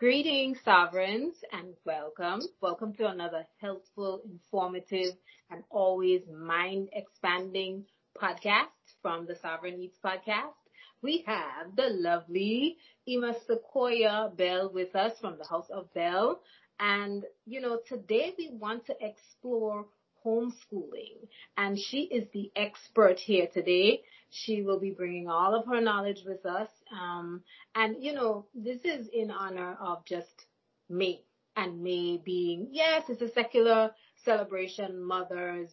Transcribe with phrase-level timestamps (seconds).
[0.00, 2.40] Greetings, sovereigns, and welcome.
[2.62, 5.14] Welcome to another helpful, informative,
[5.50, 7.84] and always mind expanding
[8.20, 10.54] podcast from the Sovereign Eats podcast.
[11.02, 16.40] We have the lovely Ima Sequoia Bell with us from the House of Bell.
[16.78, 19.86] And, you know, today we want to explore
[20.24, 21.28] homeschooling.
[21.58, 24.02] And she is the expert here today.
[24.30, 26.70] She will be bringing all of her knowledge with us.
[26.92, 27.42] Um,
[27.74, 30.46] and you know, this is in honor of just
[30.88, 31.22] May
[31.56, 33.90] and May being, yes, it's a secular
[34.24, 35.72] celebration, Mother's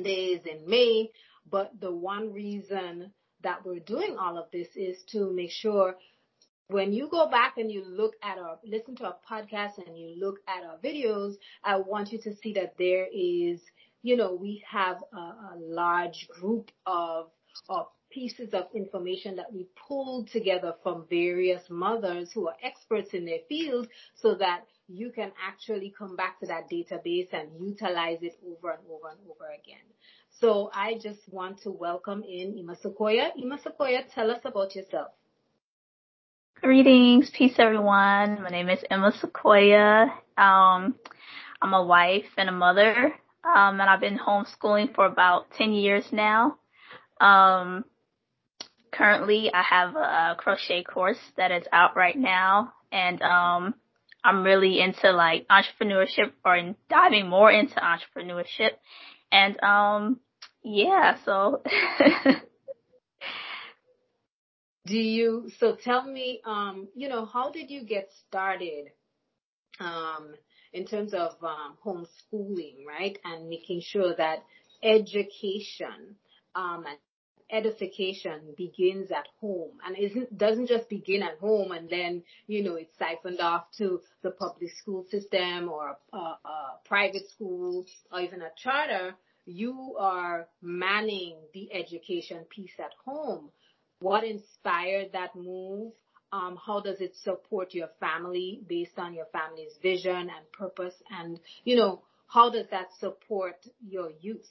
[0.00, 1.10] Days in May.
[1.48, 3.12] But the one reason
[3.42, 5.96] that we're doing all of this is to make sure
[6.68, 10.16] when you go back and you look at our, listen to our podcast and you
[10.18, 13.60] look at our videos, I want you to see that there is,
[14.02, 17.30] you know, we have a, a large group of,
[17.68, 23.24] of pieces of information that we pulled together from various mothers who are experts in
[23.24, 28.38] their field so that you can actually come back to that database and utilize it
[28.46, 29.84] over and over and over again.
[30.40, 33.32] So I just want to welcome in Ima Sequoia.
[33.36, 35.08] Ima Sequoia, tell us about yourself.
[36.60, 38.42] Greetings, peace everyone.
[38.42, 40.04] My name is Emma Sequoia.
[40.38, 40.94] Um,
[41.60, 46.04] I'm a wife and a mother, um, and I've been homeschooling for about 10 years
[46.12, 46.58] now.
[47.20, 47.84] Um,
[48.92, 53.74] currently I have a crochet course that is out right now and, um,
[54.24, 58.70] I'm really into like entrepreneurship or diving more into entrepreneurship.
[59.30, 60.20] And, um,
[60.64, 61.62] yeah, so
[64.86, 68.92] Do you, so tell me, um, you know, how did you get started,
[69.80, 70.34] um,
[70.72, 73.18] in terms of, um, homeschooling, right?
[73.24, 74.44] And making sure that
[74.84, 76.14] education,
[76.54, 76.98] um, and
[77.50, 82.74] edification begins at home and isn't, doesn't just begin at home and then, you know,
[82.74, 88.42] it's siphoned off to the public school system or a, a private school or even
[88.42, 89.14] a charter.
[89.44, 93.50] You are manning the education piece at home
[94.00, 95.92] what inspired that move?
[96.32, 100.94] Um, how does it support your family based on your family's vision and purpose?
[101.10, 104.48] And, you know, how does that support your youth?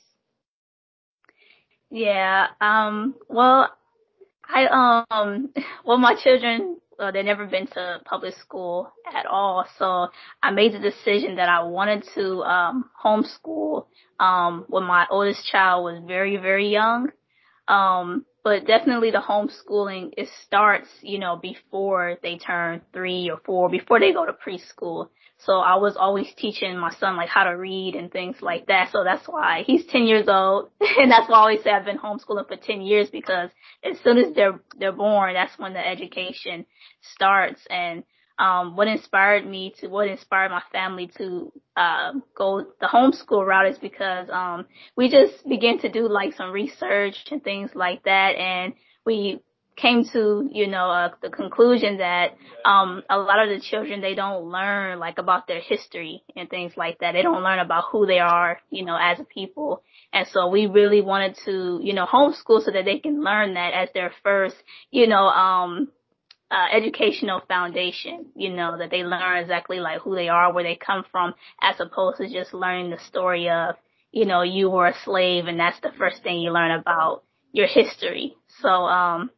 [1.89, 3.69] Yeah, um, well,
[4.47, 4.67] I,
[5.11, 5.53] um,
[5.85, 9.65] well, my children, Well, they never been to public school at all.
[9.79, 10.07] So
[10.43, 13.87] I made the decision that I wanted to, um, homeschool,
[14.19, 17.09] um, when my oldest child was very, very young.
[17.67, 23.69] Um, but definitely the homeschooling, it starts, you know, before they turn three or four,
[23.71, 25.09] before they go to preschool.
[25.39, 28.91] So I was always teaching my son like how to read and things like that.
[28.91, 30.69] So that's why he's 10 years old.
[30.79, 33.49] and that's why I always say I've been homeschooling for 10 years because
[33.83, 36.67] as soon as they're, they're born, that's when the education
[37.01, 37.65] starts.
[37.67, 38.03] And
[38.37, 43.67] um, what inspired me to, what inspired my family to, uh, go the homeschool route
[43.71, 44.65] is because, um,
[44.95, 48.35] we just began to do like some research and things like that.
[48.35, 48.73] And
[49.05, 49.41] we
[49.77, 52.35] came to, you know, uh, the conclusion that,
[52.65, 56.73] um, a lot of the children, they don't learn like about their history and things
[56.77, 57.13] like that.
[57.13, 59.81] They don't learn about who they are, you know, as a people.
[60.13, 63.73] And so we really wanted to, you know, homeschool so that they can learn that
[63.73, 64.55] as their first,
[64.91, 65.89] you know, um,
[66.51, 70.75] uh, educational foundation, you know, that they learn exactly like who they are, where they
[70.75, 73.75] come from, as opposed to just learning the story of,
[74.11, 77.67] you know, you were a slave and that's the first thing you learn about your
[77.67, 78.35] history.
[78.61, 79.31] So, um,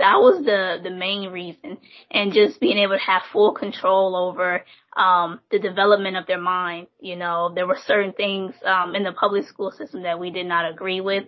[0.00, 1.78] that was the, the main reason
[2.10, 4.64] and just being able to have full control over,
[4.96, 6.88] um, the development of their mind.
[7.00, 10.46] You know, there were certain things, um, in the public school system that we did
[10.46, 11.24] not agree with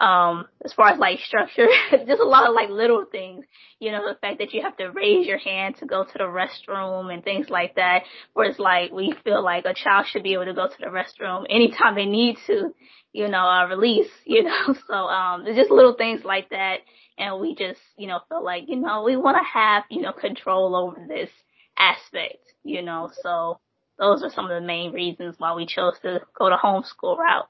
[0.00, 3.44] um, as far as like structure, just a lot of like little things,
[3.80, 6.24] you know, the fact that you have to raise your hand to go to the
[6.24, 10.34] restroom and things like that, where it's like we feel like a child should be
[10.34, 12.74] able to go to the restroom anytime they need to,
[13.12, 16.78] you know, uh, release, you know, so, um, there's just little things like that.
[17.18, 20.12] And we just, you know, feel like, you know, we want to have, you know,
[20.12, 21.30] control over this
[21.76, 23.58] aspect, you know, so
[23.98, 27.48] those are some of the main reasons why we chose to go to homeschool route.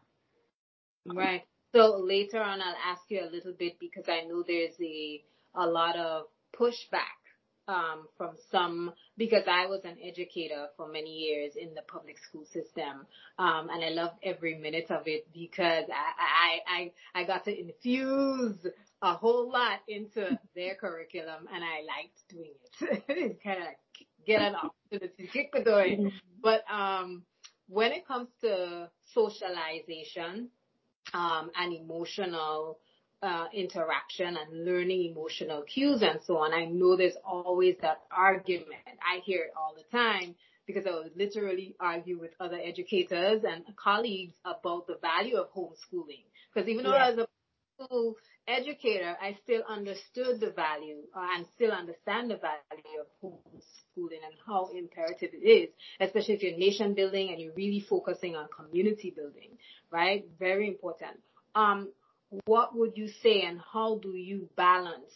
[1.06, 1.42] Right.
[1.72, 5.22] So later on, I'll ask you a little bit because I know there's a
[5.54, 6.26] a lot of
[6.58, 7.18] pushback
[7.66, 12.46] um, from some because I was an educator for many years in the public school
[12.46, 13.06] system,
[13.38, 17.58] um, and I loved every minute of it because I I I, I got to
[17.60, 18.66] infuse
[19.02, 23.04] a whole lot into their curriculum, and I liked doing it.
[23.08, 23.68] it's kind of
[24.26, 26.12] get an opportunity, kick the door in.
[26.42, 27.24] But um,
[27.68, 30.48] when it comes to socialization
[31.14, 32.78] um, and emotional
[33.22, 36.52] uh, interaction and learning emotional cues and so on.
[36.52, 38.69] I know there's always that argument.
[39.02, 40.34] I hear it all the time
[40.66, 46.25] because I would literally argue with other educators and colleagues about the value of homeschooling.
[46.52, 47.08] Because even though yeah.
[47.08, 47.26] as a
[47.75, 48.16] school
[48.48, 54.34] educator, I still understood the value uh, and still understand the value of homeschooling and
[54.46, 55.68] how imperative it is,
[56.00, 59.50] especially if you're nation building and you're really focusing on community building,
[59.90, 60.24] right?
[60.38, 61.20] Very important.
[61.54, 61.92] Um,
[62.46, 65.12] what would you say and how do you balance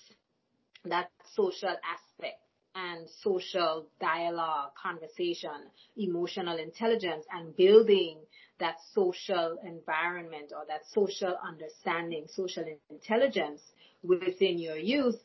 [0.85, 2.39] that social aspect
[2.75, 5.51] and social dialogue, conversation,
[5.97, 8.19] emotional intelligence and building
[8.63, 13.61] that social environment or that social understanding, social intelligence
[14.03, 15.21] within your youth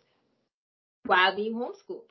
[1.06, 2.10] while being homeschooled?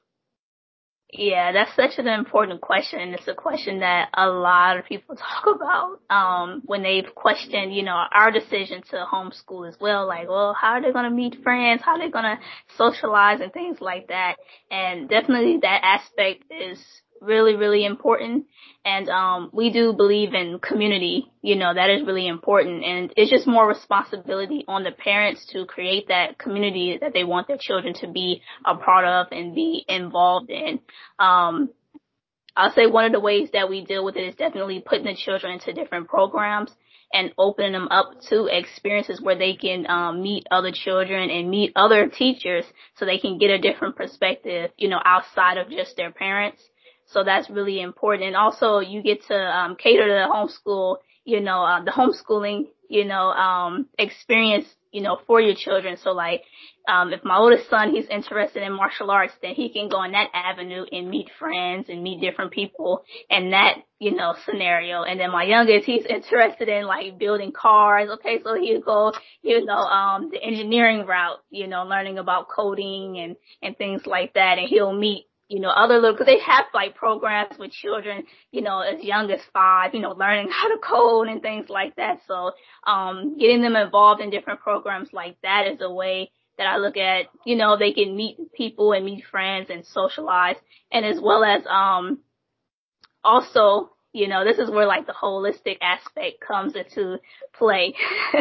[1.13, 3.15] Yeah, that's such an important question.
[3.15, 7.85] It's a question that a lot of people talk about, um, when they've questioned, you
[7.85, 10.07] know, our decision to homeschool as well.
[10.07, 11.83] Like, well, how are they going to meet friends?
[11.85, 12.39] How are they going to
[12.77, 14.37] socialize and things like that?
[14.71, 16.79] And definitely that aspect is
[17.21, 18.47] really, really important.
[18.85, 21.31] And um, we do believe in community.
[21.43, 22.85] You know, that is really important.
[22.85, 27.49] And it's just more responsibility on the parents to create that community that they want
[27.49, 30.81] their children to be a part of and be involved in.
[31.19, 31.71] Um,
[32.57, 35.15] I'll say one of the ways that we deal with it is definitely putting the
[35.15, 36.71] children into different programs
[37.13, 41.73] and opening them up to experiences where they can um, meet other children and meet
[41.77, 42.65] other teachers
[42.97, 46.61] so they can get a different perspective, you know, outside of just their parents.
[47.07, 48.29] So that's really important.
[48.29, 52.67] And also you get to um, cater to the homeschool, you know, uh, the homeschooling,
[52.89, 55.97] you know, um, experience, you know, for your children.
[56.03, 56.43] So like,
[56.89, 60.13] um, if my oldest son, he's interested in martial arts, then he can go in
[60.13, 65.03] that avenue and meet friends and meet different people in that, you know, scenario.
[65.03, 68.09] And then my youngest, he's interested in like building cars.
[68.15, 68.41] Okay.
[68.43, 69.13] So he'll go,
[69.43, 74.35] you know, um, the engineering route, you know, learning about coding and, and things like
[74.35, 74.59] that.
[74.59, 78.63] And he'll meet you know, other little, cause they have like programs with children, you
[78.63, 82.21] know, as young as five, you know, learning how to code and things like that.
[82.27, 82.53] So,
[82.87, 86.97] um, getting them involved in different programs like that is a way that I look
[86.97, 90.57] at, you know, they can meet people and meet friends and socialize
[90.91, 92.21] and as well as, um,
[93.23, 97.19] also you know, this is where like the holistic aspect comes into
[97.53, 97.95] play.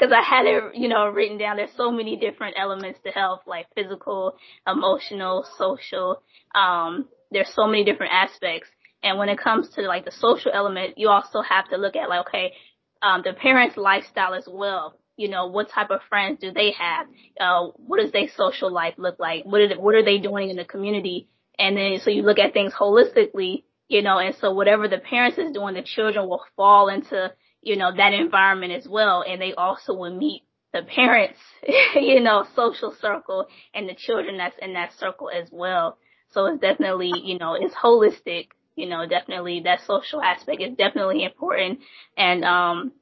[0.00, 1.58] Cause I had it, you know, written down.
[1.58, 4.36] There's so many different elements to health, like physical,
[4.66, 6.22] emotional, social.
[6.54, 8.70] Um, there's so many different aspects.
[9.02, 12.08] And when it comes to like the social element, you also have to look at
[12.08, 12.54] like, okay,
[13.02, 14.98] um, the parents' lifestyle as well.
[15.18, 17.06] You know, what type of friends do they have?
[17.38, 19.44] Uh, what does their social life look like?
[19.44, 21.28] What are, they, what are they doing in the community?
[21.58, 25.38] And then, so you look at things holistically you know, and so whatever the parents
[25.38, 27.32] is doing, the children will fall into,
[27.62, 29.24] you know, that environment as well.
[29.26, 30.42] And they also will meet
[30.72, 31.38] the parents,
[31.94, 35.96] you know, social circle and the children that's in that circle as well.
[36.32, 41.24] So it's definitely, you know, it's holistic, you know, definitely that social aspect is definitely
[41.24, 41.80] important.
[42.16, 42.92] And, um,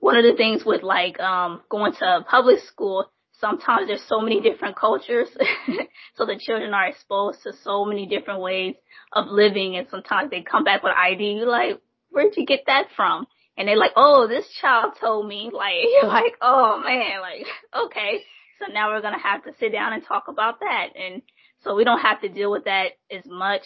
[0.00, 3.10] one of the things with like, um, going to public school,
[3.40, 5.28] sometimes there's so many different cultures.
[6.14, 8.74] so the children are exposed to so many different ways
[9.12, 11.44] of living and sometimes they come back with ID.
[11.44, 13.26] Like, where'd you get that from?
[13.56, 17.46] And they're like, oh, this child told me, like, like, oh man, like,
[17.86, 18.20] okay.
[18.58, 20.88] So now we're going to have to sit down and talk about that.
[20.94, 21.22] And
[21.64, 23.62] so we don't have to deal with that as much,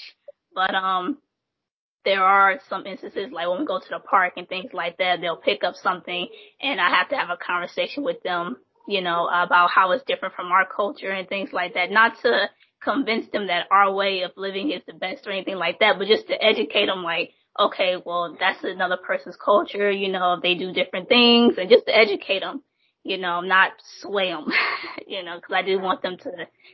[0.54, 1.18] but, um,
[2.04, 5.20] there are some instances like when we go to the park and things like that,
[5.20, 6.28] they'll pick up something
[6.60, 10.34] and I have to have a conversation with them, you know, about how it's different
[10.34, 11.90] from our culture and things like that.
[11.90, 12.48] Not to
[12.82, 16.06] convince them that our way of living is the best or anything like that, but
[16.06, 20.72] just to educate them like, okay, well, that's another person's culture, you know, they do
[20.72, 22.62] different things and just to educate them,
[23.02, 24.46] you know, not sway them,
[25.06, 26.30] you know, cause I do want them to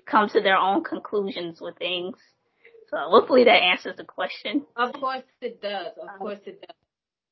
[0.07, 2.17] come to their own conclusions with things.
[2.89, 4.67] So hopefully that answers the question.
[4.75, 5.93] Of course it does.
[6.03, 6.77] Of course it does.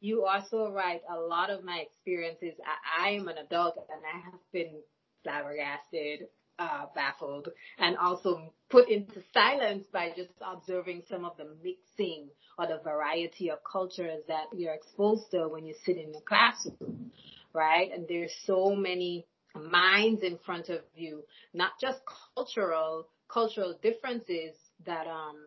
[0.01, 1.01] You are so right.
[1.11, 4.77] A lot of my experiences, I, I am an adult and I have been
[5.25, 6.29] flabbergasted
[6.59, 12.29] uh, baffled and also put into silence by just observing some of the mixing
[12.59, 17.11] or the variety of cultures that you're exposed to when you sit in the classroom,
[17.53, 17.91] right?
[17.93, 21.23] And there's so many minds in front of you,
[21.55, 21.99] not just
[22.35, 25.47] cultural, cultural differences that, um,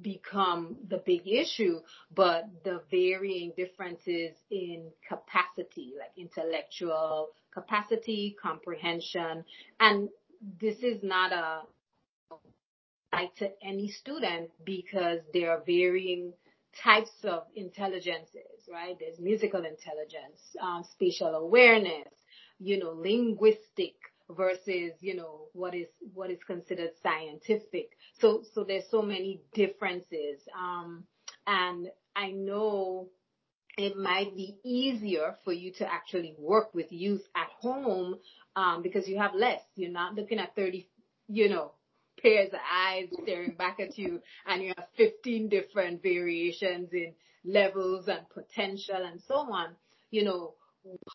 [0.00, 1.80] become the big issue,
[2.14, 9.44] but the varying differences in capacity, like intellectual capacity, comprehension,
[9.80, 10.08] and
[10.60, 11.60] this is not a
[13.12, 16.32] like to any student because there are varying
[16.82, 18.96] types of intelligences, right?
[18.98, 22.08] There's musical intelligence, um, spatial awareness,
[22.58, 23.94] you know, linguistic
[24.30, 27.90] versus, you know, what is, what is considered scientific.
[28.20, 30.40] So, so there's so many differences.
[30.58, 31.04] Um,
[31.46, 33.08] and I know
[33.78, 38.16] it might be easier for you to actually work with youth at home,
[38.56, 39.60] um, because you have less.
[39.76, 40.88] You're not looking at 30,
[41.28, 41.72] you know,
[42.20, 47.14] pairs of eyes staring back at you and you have 15 different variations in
[47.44, 49.74] levels and potential and so on.
[50.10, 50.54] You know,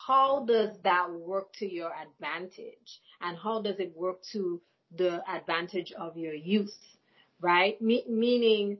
[0.07, 4.61] how does that work to your advantage and how does it work to
[4.95, 6.77] the advantage of your youth,
[7.41, 7.81] right?
[7.81, 8.77] Me- meaning,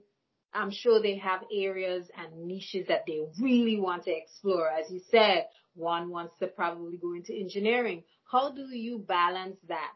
[0.53, 4.70] I'm sure they have areas and niches that they really want to explore.
[4.70, 8.03] As you said, one wants to probably go into engineering.
[8.32, 9.94] How do you balance that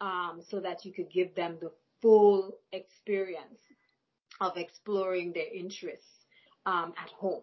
[0.00, 1.70] um, so that you could give them the
[2.00, 3.60] full experience
[4.40, 6.24] of exploring their interests
[6.64, 7.42] um, at home?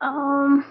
[0.00, 0.64] Um,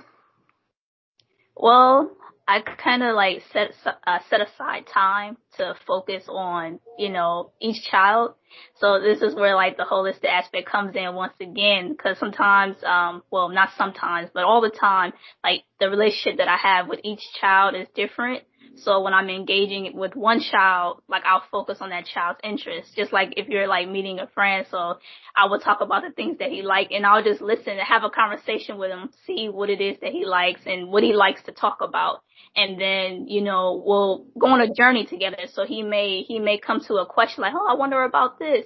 [1.60, 2.12] well,
[2.48, 7.84] I kind of like set uh, set aside time to focus on you know each
[7.84, 8.36] child.
[8.80, 13.22] So this is where like the holistic aspect comes in once again because sometimes, um,
[13.32, 15.12] well not sometimes, but all the time,
[15.44, 18.44] like the relationship that I have with each child is different.
[18.78, 22.94] So when I'm engaging with one child, like I'll focus on that child's interests.
[22.96, 24.96] Just like if you're like meeting a friend, so
[25.36, 28.04] I will talk about the things that he like and I'll just listen and have
[28.04, 31.42] a conversation with him, see what it is that he likes and what he likes
[31.44, 32.22] to talk about.
[32.56, 35.48] And then, you know, we'll go on a journey together.
[35.54, 38.66] So he may, he may come to a question like, oh, I wonder about this.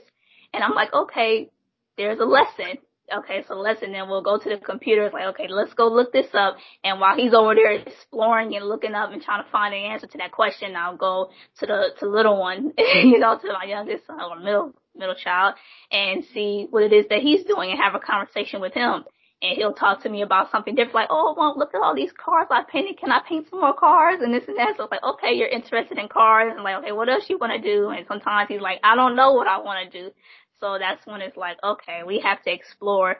[0.54, 1.50] And I'm like, okay,
[1.98, 2.78] there's a lesson
[3.20, 5.06] okay, so lesson, then we'll go to the computer.
[5.06, 6.58] It's like, okay, let's go look this up.
[6.84, 10.08] And while he's over there exploring and looking up and trying to find an answer
[10.08, 14.08] to that question, I'll go to the, to little one, you know, to my youngest
[14.08, 15.56] son or middle, middle child
[15.92, 19.04] and see what it is that he's doing and have a conversation with him.
[19.44, 22.12] And he'll talk to me about something different, like, oh, well, look at all these
[22.12, 23.00] cars I painted.
[23.00, 24.20] Can I paint some more cars?
[24.22, 24.76] And this and that.
[24.78, 26.54] So it's like, okay, you're interested in cars.
[26.54, 27.90] And like, okay, what else you want to do?
[27.90, 30.12] And sometimes he's like, I don't know what I want to do.
[30.62, 33.18] So that's when it's like, okay, we have to explore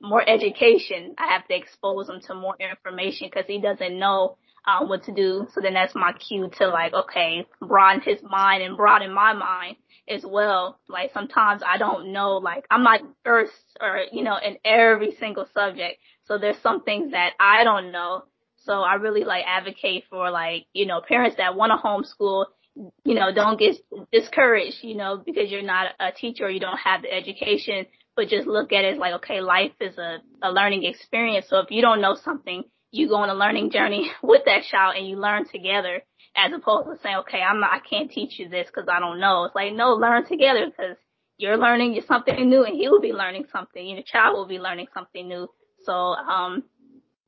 [0.00, 1.14] more education.
[1.18, 5.12] I have to expose him to more information because he doesn't know um, what to
[5.12, 5.48] do.
[5.52, 9.76] So then that's my cue to like, okay, broaden his mind and broaden my mind
[10.08, 10.78] as well.
[10.88, 15.46] Like sometimes I don't know, like I'm not first or, you know, in every single
[15.52, 15.98] subject.
[16.26, 18.22] So there's some things that I don't know.
[18.58, 23.14] So I really like advocate for like, you know, parents that want to homeschool you
[23.14, 23.76] know, don't get
[24.12, 28.28] discouraged, you know, because you're not a teacher or you don't have the education, but
[28.28, 31.46] just look at it as like, okay, life is a, a learning experience.
[31.48, 34.96] So if you don't know something, you go on a learning journey with that child
[34.96, 36.02] and you learn together
[36.36, 39.20] as opposed to saying, okay, I'm not, I can't teach you this because I don't
[39.20, 39.44] know.
[39.44, 40.96] It's like, no, learn together because
[41.36, 43.86] you're learning something new and he will be learning something.
[43.86, 45.48] Your child will be learning something new.
[45.84, 46.64] So, um,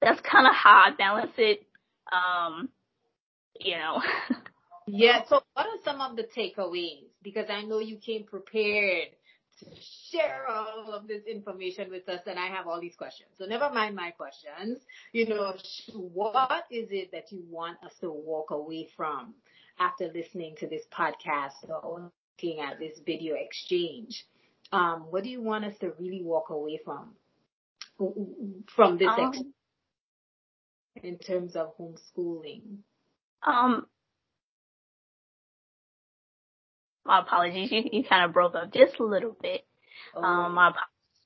[0.00, 1.60] that's kind of how I balance it.
[2.12, 2.68] Um,
[3.60, 4.02] you know.
[4.86, 5.24] Yeah.
[5.28, 7.04] So what are some of the takeaways?
[7.22, 9.08] Because I know you came prepared
[9.60, 9.66] to
[10.10, 13.30] share all of this information with us and I have all these questions.
[13.38, 14.78] So never mind my questions.
[15.12, 15.54] You know,
[15.94, 19.34] what is it that you want us to walk away from
[19.78, 24.26] after listening to this podcast or looking at this video exchange?
[24.72, 27.14] Um, what do you want us to really walk away from
[28.74, 32.78] from this um, ex- in terms of homeschooling?
[33.46, 33.86] Um,
[37.06, 37.70] my apologies.
[37.72, 39.64] You you kind of broke up just a little bit.
[40.14, 40.22] Oh.
[40.22, 40.72] Um, my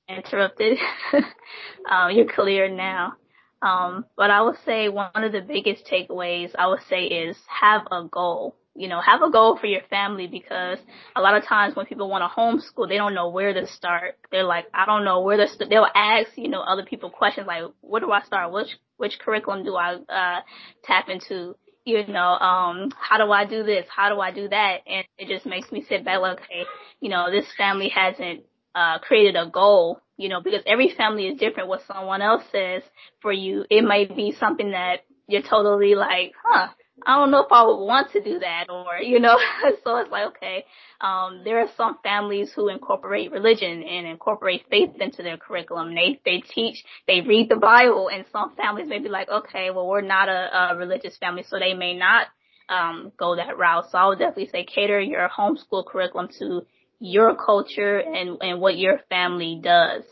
[0.09, 0.77] interrupted.
[1.89, 3.13] um, you're clear now.
[3.61, 7.83] Um, but I would say one of the biggest takeaways I would say is have
[7.91, 8.55] a goal.
[8.73, 10.79] You know, have a goal for your family because
[11.15, 14.15] a lot of times when people want to homeschool, they don't know where to start.
[14.31, 15.69] They're like, I don't know where to start.
[15.69, 18.53] They'll ask, you know, other people questions like, where do I start?
[18.53, 20.41] Which, which curriculum do I, uh,
[20.85, 21.55] tap into?
[21.85, 23.85] You know, um, how do I do this?
[23.95, 24.77] How do I do that?
[24.87, 26.63] And it just makes me sit back like, okay,
[26.99, 28.41] you know, this family hasn't,
[28.75, 31.69] uh, created a goal, you know, because every family is different.
[31.69, 32.83] What someone else says
[33.21, 36.67] for you, it might be something that you're totally like, huh,
[37.05, 39.37] I don't know if I would want to do that or, you know,
[39.83, 40.65] so it's like, okay,
[40.99, 45.95] um, there are some families who incorporate religion and incorporate faith into their curriculum.
[45.95, 49.87] They, they teach, they read the Bible and some families may be like, okay, well,
[49.87, 52.27] we're not a, a religious family, so they may not,
[52.69, 53.91] um, go that route.
[53.91, 56.61] So I would definitely say cater your homeschool curriculum to
[56.99, 60.03] your culture and, and what your family does.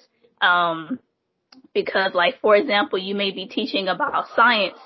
[0.42, 1.00] Um,
[1.74, 4.78] because like, for example, you may be teaching about science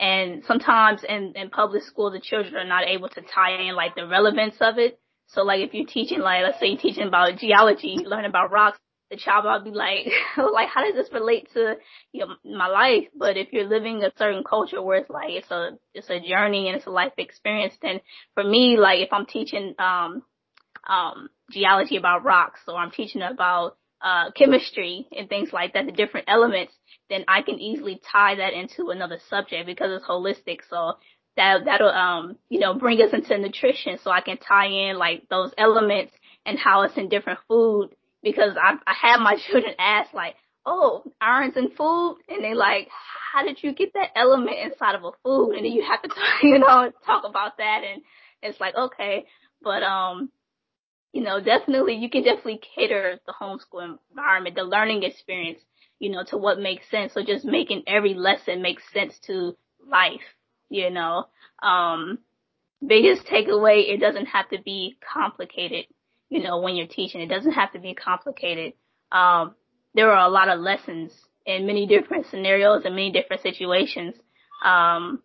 [0.00, 3.94] and sometimes in, in public school, the children are not able to tie in like
[3.94, 4.98] the relevance of it.
[5.26, 8.50] So like if you're teaching like, let's say you're teaching about geology, you learn about
[8.50, 8.78] rocks,
[9.10, 10.06] the child will be like,
[10.38, 11.74] like, how does this relate to
[12.12, 13.08] you know, my life?
[13.14, 16.68] But if you're living a certain culture where it's like, it's a, it's a journey
[16.68, 18.00] and it's a life experience, then
[18.34, 20.22] for me, like, if I'm teaching, um,
[20.88, 25.92] um, geology about rocks or I'm teaching about, uh, chemistry and things like that, the
[25.92, 26.72] different elements,
[27.08, 30.60] then I can easily tie that into another subject because it's holistic.
[30.68, 30.94] So
[31.36, 35.28] that, that'll, um, you know, bring us into nutrition so I can tie in like
[35.28, 36.12] those elements
[36.46, 37.90] and how it's in different food
[38.22, 42.18] because I, I have my children ask like, oh, irons in food?
[42.28, 42.88] And they like,
[43.32, 45.52] how did you get that element inside of a food?
[45.56, 47.82] And then you have to, talk, you know, talk about that.
[47.84, 48.02] And
[48.42, 49.26] it's like, okay,
[49.62, 50.30] but, um,
[51.12, 55.58] you know, definitely, you can definitely cater the homeschool environment, the learning experience,
[55.98, 57.14] you know, to what makes sense.
[57.14, 60.20] So just making every lesson make sense to life,
[60.68, 61.26] you know.
[61.62, 62.18] Um,
[62.86, 65.86] biggest takeaway, it doesn't have to be complicated
[66.30, 67.20] you know, when you're teaching.
[67.20, 68.72] It doesn't have to be complicated.
[69.12, 69.54] Um,
[69.94, 71.12] there are a lot of lessons
[71.44, 74.14] in many different scenarios and many different situations.
[74.64, 75.22] Um,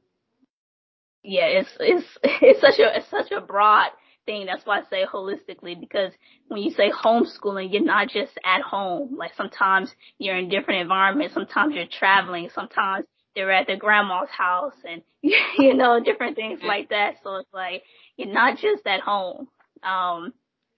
[1.24, 3.92] yeah, it's, it's, it's such a, it's such a broad
[4.25, 4.46] thing.
[4.46, 6.12] That's why I say holistically because
[6.48, 9.15] when you say homeschooling, you're not just at home.
[9.17, 11.34] Like sometimes you're in different environments.
[11.34, 12.50] Sometimes you're traveling.
[12.53, 13.05] Sometimes
[13.36, 17.15] they're at their grandma's house and, you know, different things like that.
[17.24, 17.84] So it's like,
[18.17, 19.48] you're not just at home.
[19.84, 20.34] Um,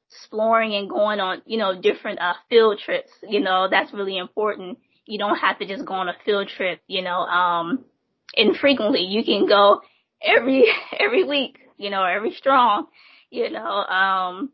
[0.09, 3.11] exploring and going on, you know, different uh, field trips.
[3.27, 4.79] You know, that's really important.
[5.05, 7.85] You don't have to just go on a field trip, you know, um,
[8.33, 9.01] infrequently.
[9.01, 9.81] You can go
[10.21, 10.65] every,
[10.99, 12.87] every week, you know, every strong,
[13.29, 14.51] you know, um,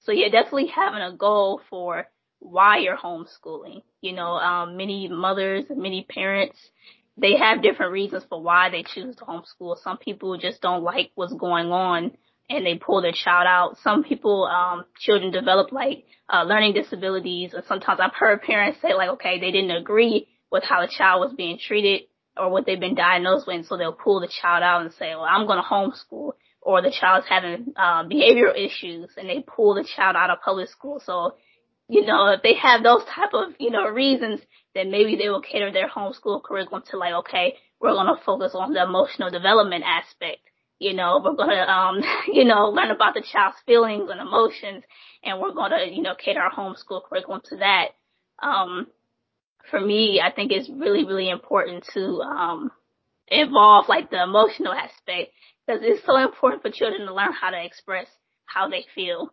[0.00, 2.06] so yeah, definitely having a goal for
[2.38, 3.82] why you're homeschooling.
[4.00, 6.56] You know, um, many mothers, many parents,
[7.16, 9.76] they have different reasons for why they choose to homeschool.
[9.82, 12.12] Some people just don't like what's going on
[12.48, 13.76] and they pull their child out.
[13.82, 18.94] Some people, um, children develop like, uh, learning disabilities and sometimes I've heard parents say
[18.94, 22.02] like, okay, they didn't agree with how the child was being treated
[22.36, 25.14] or what they've been diagnosed with, and so they'll pull the child out and say,
[25.14, 26.32] well, I'm going to homeschool.
[26.62, 30.68] Or the child's having um, behavioral issues, and they pull the child out of public
[30.68, 31.00] school.
[31.04, 31.36] So,
[31.88, 34.40] you know, if they have those type of you know reasons,
[34.74, 38.52] then maybe they will cater their homeschool curriculum to like, okay, we're going to focus
[38.54, 40.40] on the emotional development aspect
[40.80, 42.00] you know, we're going to, um,
[42.32, 44.82] you know, learn about the child's feelings and emotions,
[45.22, 47.88] and we're going to, you know, cater our homeschool curriculum to that.
[48.42, 48.88] Um,
[49.70, 52.72] for me, I think it's really, really important to, um,
[53.28, 55.30] involve like the emotional aspect
[55.70, 58.06] because it's so important for children to learn how to express
[58.46, 59.30] how they feel,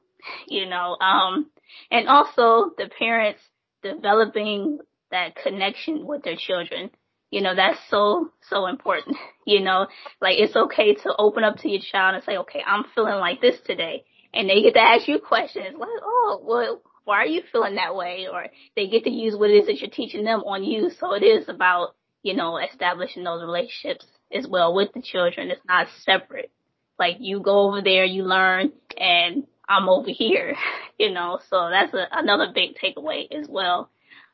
[0.47, 1.47] you know, um,
[1.89, 3.41] and also the parents
[3.81, 4.79] developing
[5.11, 6.91] that connection with their children
[7.29, 9.17] you know, that's so, so important.
[9.49, 9.87] You know,
[10.19, 13.39] like it's okay to open up to your child and say, okay, I'm feeling like
[13.39, 14.03] this today.
[14.33, 17.95] And they get to ask you questions like, oh, well, why are you feeling that
[17.95, 18.27] way?
[18.29, 20.89] Or they get to use what it is that you're teaching them on you.
[20.99, 25.51] So it is about, you know, establishing those relationships as well with the children.
[25.51, 26.51] It's not separate.
[26.99, 30.55] Like you go over there, you learn, and I'm over here,
[30.99, 33.89] you know, so that's a, another big takeaway as well.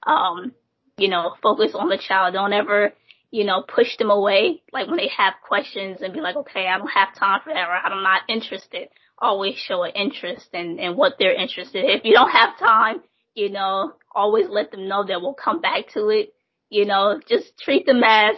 [0.06, 0.54] Um,
[0.98, 2.34] you know, focus on the child.
[2.34, 2.94] Don't ever,
[3.32, 4.62] you know, push them away.
[4.72, 7.68] Like when they have questions and be like, okay, I don't have time for that
[7.68, 8.90] or I'm not interested.
[9.18, 11.90] Always show an interest in, in what they're interested in.
[11.92, 13.02] If you don't have time,
[13.34, 16.34] you know, always let them know that we'll come back to it.
[16.70, 18.36] You know, just treat them as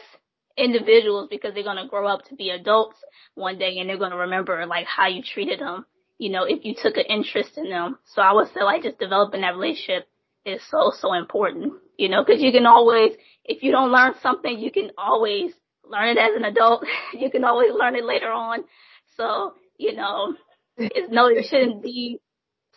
[0.57, 2.97] individuals because they're going to grow up to be adults
[3.35, 5.85] one day and they're going to remember like how you treated them,
[6.17, 7.97] you know, if you took an interest in them.
[8.13, 10.07] So I would say like just developing that relationship
[10.45, 13.13] is so, so important, you know, cause you can always,
[13.43, 15.51] if you don't learn something, you can always
[15.83, 16.85] learn it as an adult.
[17.13, 18.63] you can always learn it later on.
[19.17, 20.35] So, you know,
[20.77, 22.19] it's no, there shouldn't be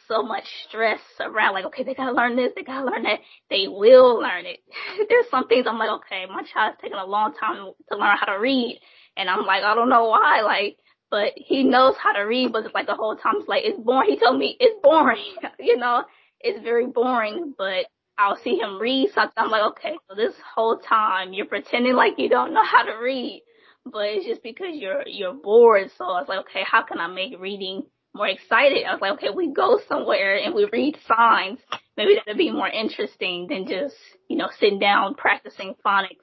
[0.09, 3.21] so much stress around like, okay, they gotta learn this, they gotta learn that.
[3.51, 4.61] They will learn it.
[5.09, 8.27] There's some things I'm like, okay, my child's taking a long time to learn how
[8.27, 8.81] to read.
[9.17, 10.77] And I'm like, I don't know why, like,
[11.11, 13.79] but he knows how to read, but it's like the whole time it's like, it's
[13.79, 14.11] boring.
[14.11, 16.05] He told me it's boring, you know,
[16.41, 19.35] it's very boring, but I'll see him read something.
[19.37, 22.97] I'm like, okay, so this whole time you're pretending like you don't know how to
[23.03, 23.43] read,
[23.85, 25.91] but it's just because you're, you're bored.
[25.97, 27.85] So I was like, okay, how can I make reading
[28.19, 28.85] more excited?
[28.85, 31.61] I was like, okay, we go somewhere and we read signs.
[31.97, 33.97] Maybe that'd be more interesting than just,
[34.29, 36.21] you know, sitting down practicing phonics.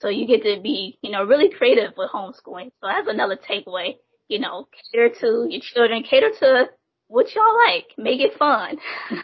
[0.00, 2.70] So you get to be, you know, really creative with homeschooling.
[2.80, 3.94] So that's another takeaway.
[4.28, 6.66] You know, cater to your children, cater to
[7.06, 8.76] what y'all like, make it fun.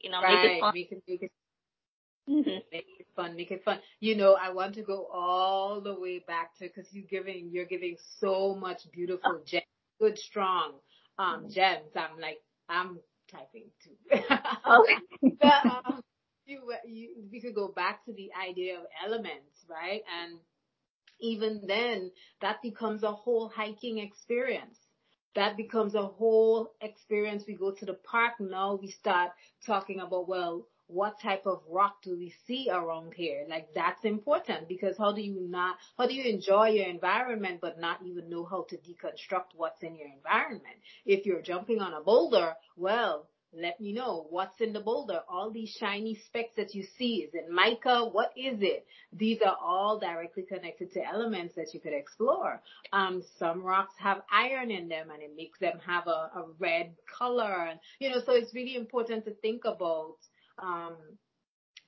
[0.00, 0.34] You know, right.
[0.34, 0.72] make it fun.
[0.74, 1.32] Make it, make it,
[2.28, 2.50] mm-hmm.
[2.70, 3.36] make it fun.
[3.36, 3.78] Make it fun.
[4.00, 7.64] You know, I want to go all the way back to because you're giving you're
[7.64, 9.58] giving so much beautiful oh.
[9.98, 10.74] good strong
[11.18, 11.48] um mm-hmm.
[11.50, 11.90] gems.
[11.96, 12.98] I'm like I'm
[13.30, 13.96] typing too.
[14.12, 14.96] okay.
[15.40, 16.02] the, um,
[16.46, 20.02] you, you, we could go back to the idea of elements, right?
[20.22, 20.38] And
[21.20, 24.78] even then, that becomes a whole hiking experience.
[25.34, 27.44] That becomes a whole experience.
[27.46, 29.32] We go to the park now, we start
[29.66, 33.44] talking about, well, what type of rock do we see around here?
[33.48, 37.80] Like that's important because how do you not, how do you enjoy your environment but
[37.80, 40.76] not even know how to deconstruct what's in your environment?
[41.04, 43.26] If you're jumping on a boulder, well,
[43.56, 45.20] let me know what's in the boulder.
[45.28, 48.04] All these shiny specks that you see, is it mica?
[48.10, 48.86] What is it?
[49.12, 52.60] These are all directly connected to elements that you could explore.
[52.92, 56.94] Um, some rocks have iron in them and it makes them have a, a red
[57.18, 57.68] color.
[57.70, 60.16] And, you know, so it's really important to think about
[60.58, 60.96] um,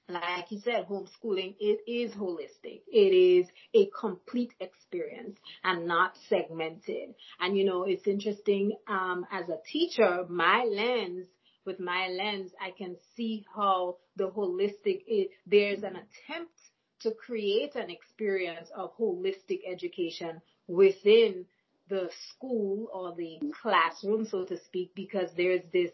[0.08, 2.82] like you said, homeschooling, it is holistic.
[2.86, 7.14] It is a complete experience and not segmented.
[7.40, 11.26] And you know, it's interesting, um, as a teacher, my lens,
[11.64, 16.52] with my lens, I can see how the holistic, it, there's an attempt
[17.00, 21.46] to create an experience of holistic education within
[21.88, 25.90] the school or the classroom, so to speak, because there's this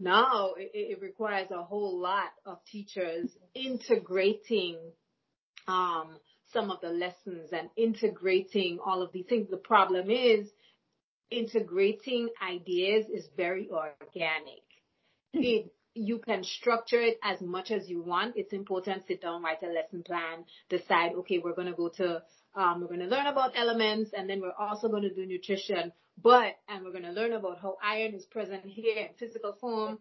[0.00, 4.78] now it, it requires a whole lot of teachers integrating
[5.66, 6.18] um,
[6.52, 9.48] some of the lessons and integrating all of these things.
[9.50, 10.48] The problem is
[11.30, 14.64] integrating ideas is very organic.
[15.34, 15.42] Mm-hmm.
[15.42, 18.36] It, you can structure it as much as you want.
[18.36, 19.02] It's important.
[19.08, 22.22] Sit down, write a lesson plan, decide, okay, we're going to go to
[22.54, 25.92] um, we're going to learn about elements and then we're also going to do nutrition,
[26.22, 29.98] but, and we're going to learn about how iron is present here in physical form,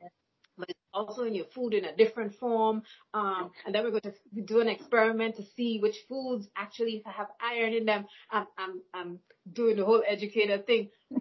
[0.58, 2.82] but it's also in your food in a different form.
[3.14, 7.28] Um, and then we're going to do an experiment to see which foods actually have
[7.42, 8.06] iron in them.
[8.32, 9.20] I'm, I'm, I'm
[9.52, 10.90] doing the whole educator thing.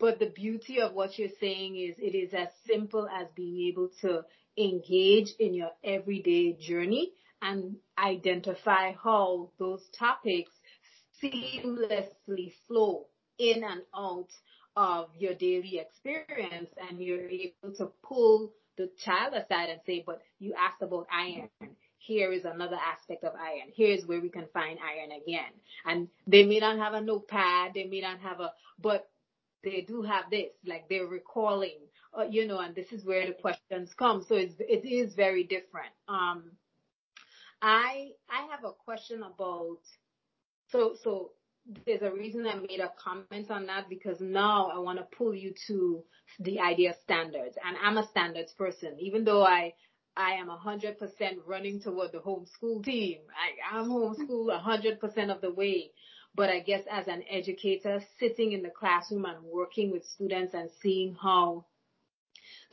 [0.00, 3.90] But the beauty of what you're saying is it is as simple as being able
[4.02, 4.24] to
[4.58, 7.12] engage in your everyday journey
[7.44, 10.50] and identify how those topics
[11.22, 13.06] seamlessly flow
[13.38, 14.28] in and out
[14.76, 20.20] of your daily experience and you're able to pull the child aside and say, but
[20.40, 21.48] you asked about iron.
[21.98, 23.68] Here is another aspect of iron.
[23.74, 25.52] Here's where we can find iron again.
[25.86, 27.72] And they may not have a notepad.
[27.74, 29.08] They may not have a, but
[29.62, 31.78] they do have this, like they're recalling,
[32.18, 34.24] uh, you know, and this is where the questions come.
[34.28, 35.92] So it's, it is very different.
[36.08, 36.50] Um,
[37.64, 39.78] I I have a question about
[40.68, 41.30] so so
[41.86, 45.34] there's a reason I made a comment on that because now I want to pull
[45.34, 46.04] you to
[46.40, 49.72] the idea of standards and I'm a standards person even though I
[50.16, 50.96] I am 100%
[51.46, 53.18] running toward the homeschool team.
[53.34, 55.90] I, I'm homeschool 100% of the way.
[56.36, 60.70] But I guess as an educator, sitting in the classroom and working with students and
[60.80, 61.66] seeing how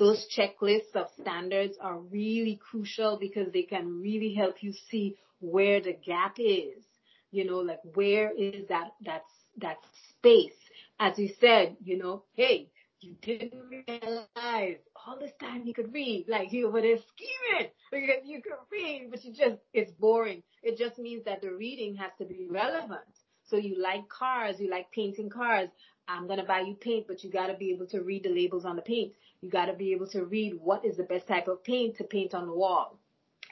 [0.01, 5.79] those checklists of standards are really crucial because they can really help you see where
[5.79, 6.83] the gap is.
[7.29, 9.21] You know, like where is that, that,
[9.59, 9.77] that
[10.09, 10.57] space?
[10.99, 16.25] As you said, you know, hey, you didn't realize all this time you could read,
[16.27, 20.41] like you were there scheming because you could read, but you just, it's boring.
[20.63, 23.01] It just means that the reading has to be relevant.
[23.49, 25.69] So you like cars, you like painting cars.
[26.07, 28.29] I'm going to buy you paint, but you got to be able to read the
[28.29, 29.13] labels on the paint.
[29.41, 32.03] You got to be able to read what is the best type of paint to
[32.03, 32.99] paint on the wall,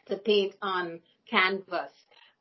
[0.08, 1.00] to paint on
[1.30, 1.92] canvas.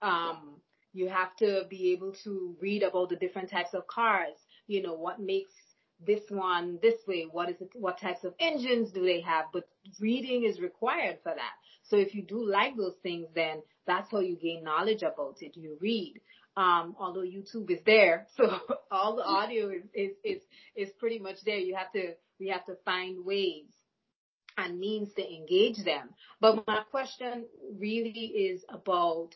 [0.03, 0.61] Um,
[0.93, 4.37] you have to be able to read about the different types of cars.
[4.67, 5.53] You know, what makes
[6.05, 7.27] this one this way?
[7.31, 7.71] What is it?
[7.75, 9.47] What types of engines do they have?
[9.53, 11.55] But reading is required for that.
[11.85, 15.57] So if you do like those things, then that's how you gain knowledge about it.
[15.57, 16.21] You read.
[16.57, 18.59] Um, although YouTube is there, so
[18.91, 20.43] all the audio is, is, is,
[20.75, 21.59] is pretty much there.
[21.59, 23.67] You have to we have to find ways
[24.57, 26.11] and means to engage them.
[26.41, 27.47] But my question
[27.79, 29.31] really is about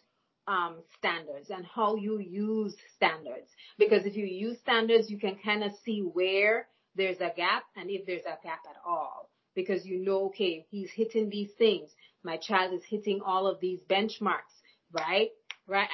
[0.48, 3.48] um, standards and how you use standards.
[3.78, 7.88] Because if you use standards, you can kind of see where there's a gap and
[7.88, 9.30] if there's a gap at all.
[9.54, 11.90] Because you know, okay, he's hitting these things.
[12.24, 14.60] My child is hitting all of these benchmarks,
[14.92, 15.28] right?
[15.66, 15.88] Right.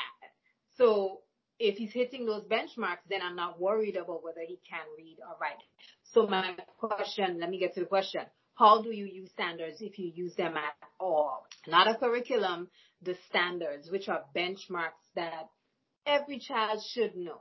[0.77, 1.21] So
[1.59, 5.37] if he's hitting those benchmarks, then I'm not worried about whether he can read or
[5.41, 5.57] write.
[6.13, 8.23] So my question, let me get to the question.
[8.55, 11.47] How do you use standards if you use them at all?
[11.67, 12.69] Not a curriculum,
[13.03, 15.49] the standards, which are benchmarks that
[16.07, 17.41] every child should know.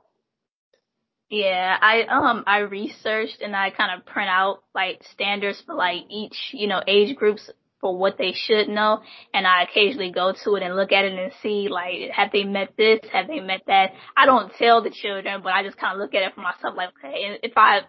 [1.30, 6.04] Yeah, I um I researched and I kind of print out like standards for like
[6.08, 7.50] each, you know, age groups
[7.80, 9.00] for what they should know
[9.34, 12.44] and I occasionally go to it and look at it and see like have they
[12.44, 13.92] met this, have they met that.
[14.16, 16.74] I don't tell the children, but I just kind of look at it for myself
[16.76, 17.80] like okay, if I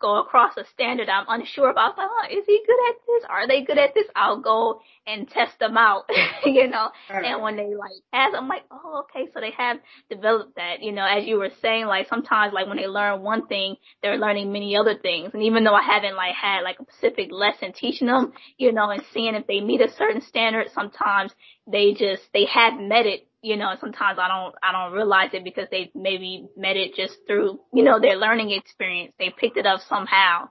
[0.00, 1.96] go across a standard I'm unsure about.
[1.96, 3.24] Like, oh, is he good at this?
[3.28, 4.06] Are they good at this?
[4.14, 6.04] I'll go and test them out,
[6.44, 6.90] you know.
[7.10, 7.24] Right.
[7.24, 9.78] And when they like ask, I'm like, oh, okay, so they have
[10.10, 11.04] developed that, you know.
[11.04, 14.76] As you were saying, like sometimes like when they learn one thing, they're learning many
[14.76, 15.30] other things.
[15.32, 18.90] And even though I haven't like had like a specific lesson teaching them, you know,
[18.90, 21.32] and seeing if they meet a certain standard, sometimes
[21.66, 25.44] they just they have met it you know, sometimes I don't, I don't realize it
[25.44, 29.12] because they maybe met it just through, you know, their learning experience.
[29.18, 30.48] They picked it up somehow.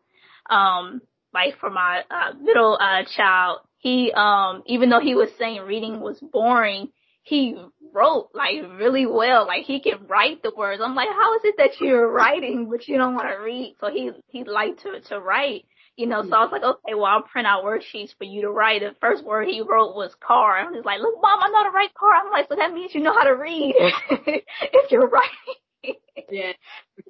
[0.47, 1.01] Um,
[1.33, 6.01] like for my, uh, middle, uh, child, he, um, even though he was saying reading
[6.01, 6.89] was boring,
[7.23, 7.57] he
[7.91, 9.47] wrote like really well.
[9.47, 10.79] Like he can write the words.
[10.83, 13.75] I'm like, how is it that you're writing, but you don't want to read?
[13.79, 16.33] So he, he liked to, to write you know, so hmm.
[16.33, 18.81] I was like, okay, well, I'll print out worksheets for you to write.
[18.81, 20.57] The first word he wrote was car.
[20.57, 22.13] I was like, look, mom, I know how to write car.
[22.13, 23.75] I'm like, so that means you know how to read
[24.09, 25.99] if you're writing.
[26.31, 26.53] Yeah.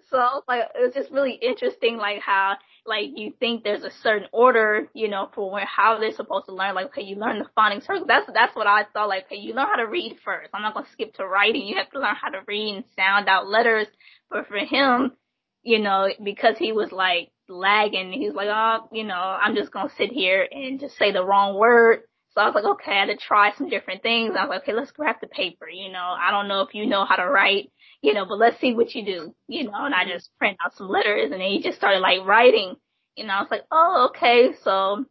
[0.10, 3.84] So I was like, it was just really interesting, like how, like you think there's
[3.84, 6.76] a certain order, you know, for where, how they're supposed to learn.
[6.76, 8.06] Like, okay, you learn the phonics first.
[8.08, 9.10] That's, that's what I thought.
[9.10, 10.50] Like, okay, you learn how to read first.
[10.54, 11.68] I'm not going to skip to writing.
[11.68, 13.88] You have to learn how to read and sound out letters.
[14.30, 15.14] But for him,
[15.62, 18.12] you know, because he was like, lagging.
[18.12, 21.58] He's like, oh, you know, I'm just gonna sit here and just say the wrong
[21.58, 22.02] word.
[22.34, 24.34] So I was like, okay, I had to try some different things.
[24.36, 25.70] I was like, okay, let's grab the paper.
[25.70, 28.60] You know, I don't know if you know how to write, you know, but let's
[28.60, 29.36] see what you do.
[29.48, 30.14] You know, and I mm-hmm.
[30.14, 32.76] just print out some letters and then he just started like writing.
[33.16, 34.56] You know, I was like, oh, okay.
[34.64, 35.06] So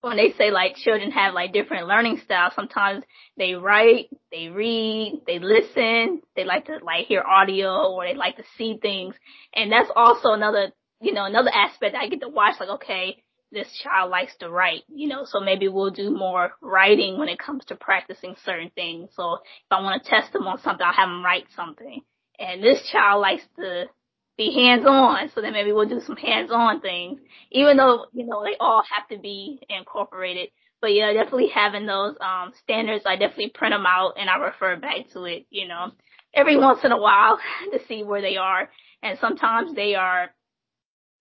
[0.00, 3.04] when they say like children have like different learning styles, sometimes
[3.36, 8.36] they write, they read, they listen, they like to like hear audio or they like
[8.36, 9.14] to see things.
[9.54, 13.68] And that's also another you know, another aspect I get to watch, like, okay, this
[13.82, 17.64] child likes to write, you know, so maybe we'll do more writing when it comes
[17.66, 19.10] to practicing certain things.
[19.14, 22.02] So if I want to test them on something, I'll have them write something.
[22.38, 23.86] And this child likes to
[24.36, 28.26] be hands on, so then maybe we'll do some hands on things, even though, you
[28.26, 30.50] know, they all have to be incorporated.
[30.80, 34.76] But yeah, definitely having those, um, standards, I definitely print them out and I refer
[34.76, 35.90] back to it, you know,
[36.34, 37.40] every once in a while
[37.72, 38.68] to see where they are.
[39.02, 40.30] And sometimes they are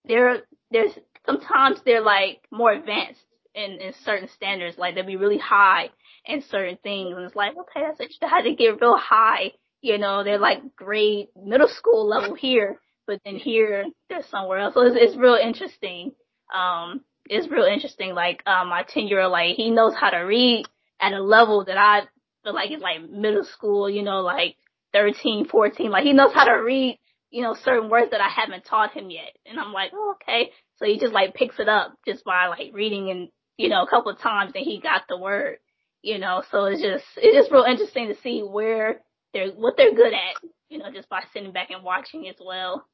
[0.08, 0.91] they're there's
[1.26, 3.22] sometimes they're like more advanced
[3.56, 4.78] in in certain standards.
[4.78, 5.89] Like they'll be really high
[6.26, 8.30] in certain things, and it's like okay, that's interesting.
[8.30, 9.52] How they get real high?
[9.82, 14.74] You know, they're like grade middle school level here, but then here they're somewhere else.
[14.74, 16.13] So it's, it's real interesting.
[16.54, 18.15] Um, it's real interesting.
[18.15, 20.65] Like um, my ten year old, like he knows how to read
[21.00, 22.02] at a level that I
[22.43, 23.89] feel like is like middle school.
[23.89, 24.56] You know, like
[24.93, 25.91] 13, 14.
[25.91, 29.10] Like he knows how to read you know, certain words that I haven't taught him
[29.10, 29.36] yet.
[29.46, 30.52] And I'm like, oh, okay.
[30.78, 33.90] So he just like picks it up just by like reading and, you know, a
[33.90, 35.58] couple of times and he got the word,
[36.02, 39.02] you know, so it's just, it's just real interesting to see where
[39.34, 42.86] they're, what they're good at, you know, just by sitting back and watching as well.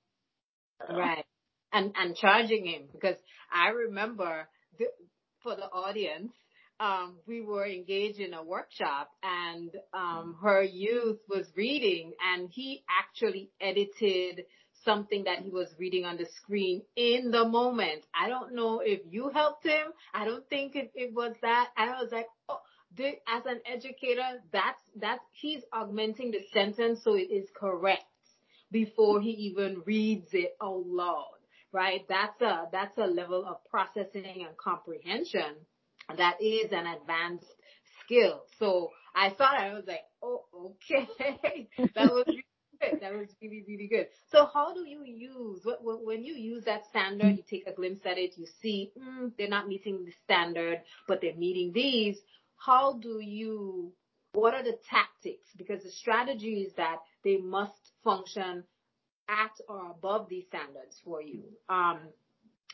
[0.88, 0.96] So.
[0.96, 1.26] Right.
[1.72, 3.16] And, and charging him because
[3.52, 4.86] I remember the,
[5.42, 6.32] for the audience,
[6.84, 12.84] um, we were engaged in a workshop and um, her youth was reading and he
[12.90, 14.46] actually edited
[14.84, 18.04] something that he was reading on the screen in the moment.
[18.14, 19.94] I don't know if you helped him.
[20.14, 21.70] I don't think it, it was that.
[21.78, 22.60] I was like, oh,
[23.00, 28.04] as an educator, that's, that's, he's augmenting the sentence so it is correct
[28.72, 31.38] before he even reads it out loud,
[31.72, 32.02] right?
[32.10, 35.56] That's a, that's a level of processing and comprehension
[36.18, 37.46] that is an advanced
[38.04, 38.44] skill.
[38.60, 41.08] So I thought I was like, oh, okay,
[41.96, 42.46] that was really
[42.82, 43.02] good.
[43.02, 44.08] That was really, really good.
[44.32, 48.18] So how do you use, when you use that standard, you take a glimpse at
[48.18, 52.18] it, you see, mm, they're not meeting the standard, but they're meeting these.
[52.58, 53.94] How do you,
[54.34, 55.48] what are the tactics?
[55.58, 58.64] Because the strategy is that they must function
[59.30, 61.44] at or above these standards for you.
[61.70, 62.00] Um,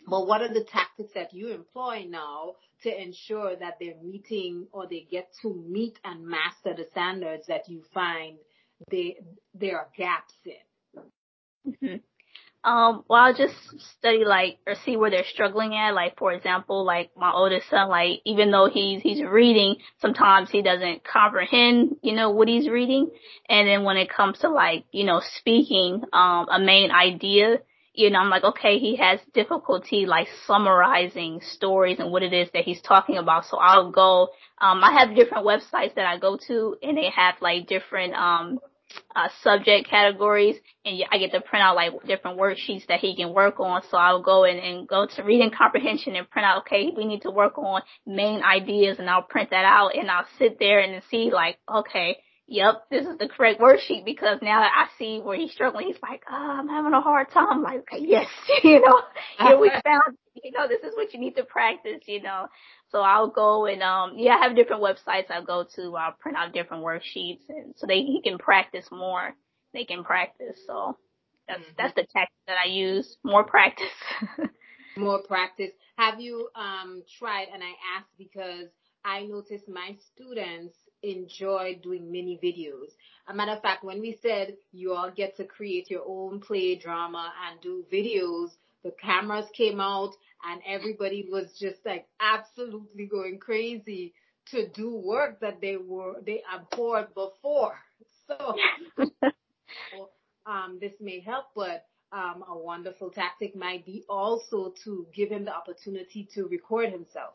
[0.07, 4.87] but what are the tactics that you employ now to ensure that they're meeting or
[4.87, 8.37] they get to meet and master the standards that you find
[8.89, 9.17] they,
[9.53, 11.01] there are gaps in?
[11.67, 11.95] Mm-hmm.
[12.61, 13.55] Um, well, I'll just
[13.97, 15.93] study like or see where they're struggling at.
[15.93, 20.61] Like for example, like my oldest son, like even though he's he's reading, sometimes he
[20.61, 23.11] doesn't comprehend, you know, what he's reading.
[23.47, 27.59] And then when it comes to like, you know, speaking um a main idea,
[27.99, 32.47] you know, I'm like, okay, he has difficulty like summarizing stories and what it is
[32.53, 33.45] that he's talking about.
[33.45, 37.35] So I'll go, um, I have different websites that I go to and they have
[37.41, 38.59] like different, um,
[39.15, 43.33] uh, subject categories and I get to print out like different worksheets that he can
[43.33, 43.81] work on.
[43.91, 47.23] So I'll go in and go to reading comprehension and print out, okay, we need
[47.23, 51.03] to work on main ideas and I'll print that out and I'll sit there and
[51.11, 52.17] see like, okay,
[52.49, 55.87] yep, this is the correct worksheet because now I see where he's struggling.
[55.87, 57.47] He's like, oh, I'm having a hard time.
[57.49, 58.27] I'm like, okay, yes,
[58.63, 59.01] you know,
[59.39, 62.47] here we found, you know, this is what you need to practice, you know.
[62.91, 65.95] So I'll go and, um, yeah, I have different websites I go to.
[65.95, 69.33] I'll print out different worksheets and so they, he can practice more.
[69.73, 70.57] They can practice.
[70.65, 70.97] So
[71.47, 71.71] that's, mm-hmm.
[71.77, 73.17] that's the tactic that I use.
[73.23, 73.85] More practice.
[74.97, 75.71] more practice.
[75.97, 78.69] Have you, um, tried, and I ask because
[79.03, 82.91] I notice my students enjoy doing mini videos.
[83.27, 86.75] A matter of fact, when we said you all get to create your own play
[86.75, 88.49] drama and do videos,
[88.83, 90.13] the cameras came out
[90.45, 94.13] and everybody was just like absolutely going crazy
[94.51, 97.77] to do work that they were, they abhorred before.
[98.27, 98.55] So,
[100.45, 105.45] um, this may help, but um, a wonderful tactic might be also to give him
[105.45, 107.33] the opportunity to record himself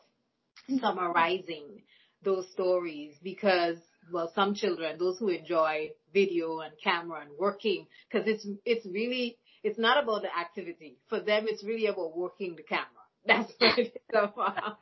[0.79, 1.81] summarizing
[2.23, 3.77] those stories because
[4.11, 9.37] well some children those who enjoy video and camera and working because it's it's really
[9.65, 10.99] it's not about the activity.
[11.09, 12.85] For them it's really about working the camera.
[13.25, 14.01] That's what it is.
[14.13, 14.77] About.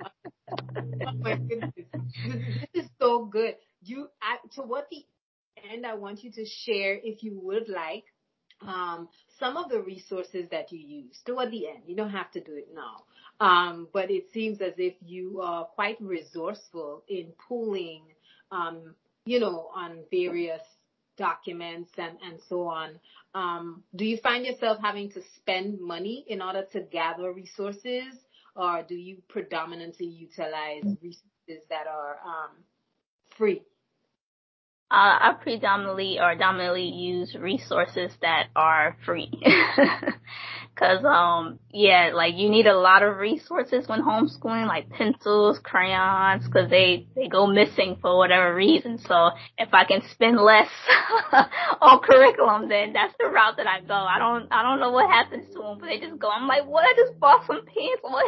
[0.51, 1.71] oh my goodness.
[2.73, 3.55] This is so good.
[3.81, 5.05] You I, to what the
[5.71, 8.03] end i want you to share if you would like
[8.67, 11.83] um, some of the resources that you use toward the end.
[11.87, 13.03] You don't have to do it now.
[13.39, 18.03] Um, but it seems as if you are quite resourceful in pulling,
[18.51, 18.95] um,
[19.25, 20.61] you know, on various
[21.17, 22.99] documents and, and so on.
[23.35, 28.15] Um, do you find yourself having to spend money in order to gather resources
[28.55, 32.51] or do you predominantly utilize resources that are um,
[33.37, 33.61] free?
[34.93, 39.31] Uh, I predominantly or dominantly use resources that are free.
[40.75, 46.47] Cause, um, yeah, like you need a lot of resources when homeschooling, like pencils, crayons,
[46.47, 48.99] cause they, they go missing for whatever reason.
[48.99, 50.69] So if I can spend less
[51.81, 53.95] on curriculum, then that's the route that I go.
[53.95, 56.67] I don't, I don't know what happens to them, but they just go, I'm like,
[56.67, 56.85] what?
[56.85, 57.99] I just bought some pens.
[58.01, 58.25] What,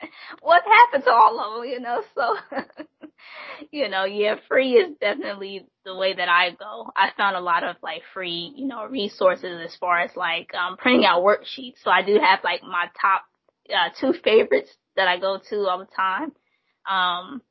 [0.42, 2.02] what happened to all of them, you know?
[2.14, 2.36] So,
[3.70, 6.90] you know, yeah, free is definitely the way that I go.
[6.96, 10.76] I found a lot of like free, you know, resources as far as like um
[10.76, 11.82] printing out worksheets.
[11.82, 13.22] So I do have like my top
[13.70, 16.32] uh, two favorites that I go to all the time.
[16.88, 17.42] Um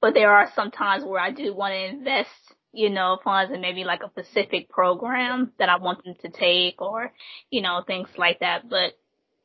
[0.00, 2.28] but there are some times where I do want to invest,
[2.72, 6.82] you know, funds in maybe like a specific program that I want them to take
[6.82, 7.10] or,
[7.50, 8.68] you know, things like that.
[8.68, 8.92] But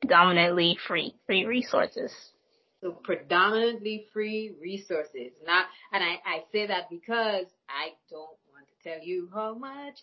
[0.07, 2.11] dominantly free, free resources.
[2.81, 5.33] So predominantly free resources.
[5.45, 9.99] Not, and I, I say that because I don't want to tell you how much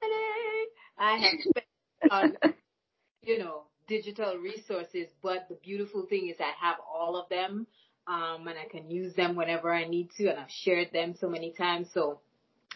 [0.00, 0.66] money
[0.98, 1.66] I have spent
[2.10, 2.36] on,
[3.22, 5.08] you know, digital resources.
[5.22, 7.66] But the beautiful thing is I have all of them,
[8.06, 11.28] um, and I can use them whenever I need to, and I've shared them so
[11.28, 11.88] many times.
[11.92, 12.20] So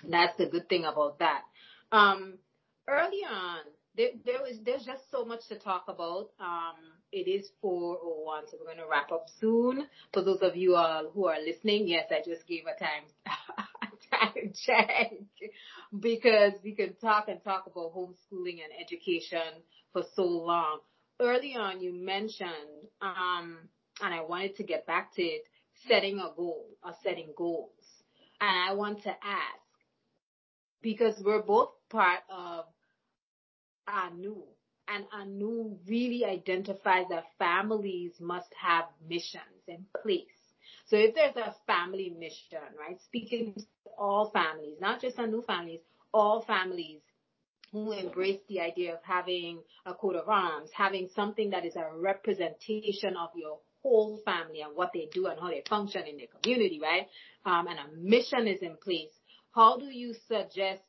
[0.09, 1.43] that's the good thing about that.
[1.93, 2.39] Um,
[2.89, 3.61] early on,
[3.97, 6.31] there, there was, there's just so much to talk about.
[6.41, 6.75] Um,
[7.13, 9.87] it is 401, so we're going to wrap up soon.
[10.13, 13.05] For those of you all who are listening, yes, I just gave a time,
[14.11, 15.13] time check
[15.99, 20.81] because we can talk and talk about homeschooling and education for so long.
[21.21, 23.59] Early on, you mentioned, um,
[24.03, 25.43] and I wanted to get back to it,
[25.87, 27.71] setting a goal or setting goals.
[28.41, 29.61] And I want to ask,
[30.83, 32.65] because we're both part of
[33.89, 34.43] Anu.
[34.87, 40.27] And Anu really identifies that families must have missions in place.
[40.87, 43.63] So if there's a family mission, right, speaking to
[43.99, 45.81] all families, not just Anu families,
[46.13, 47.01] all families
[47.73, 51.89] who embrace the idea of having a coat of arms, having something that is a
[51.97, 56.29] representation of your whole family and what they do and how they function in their
[56.41, 57.09] community, right?
[57.45, 59.11] Um, and a mission is in place.
[59.53, 60.83] How do you suggest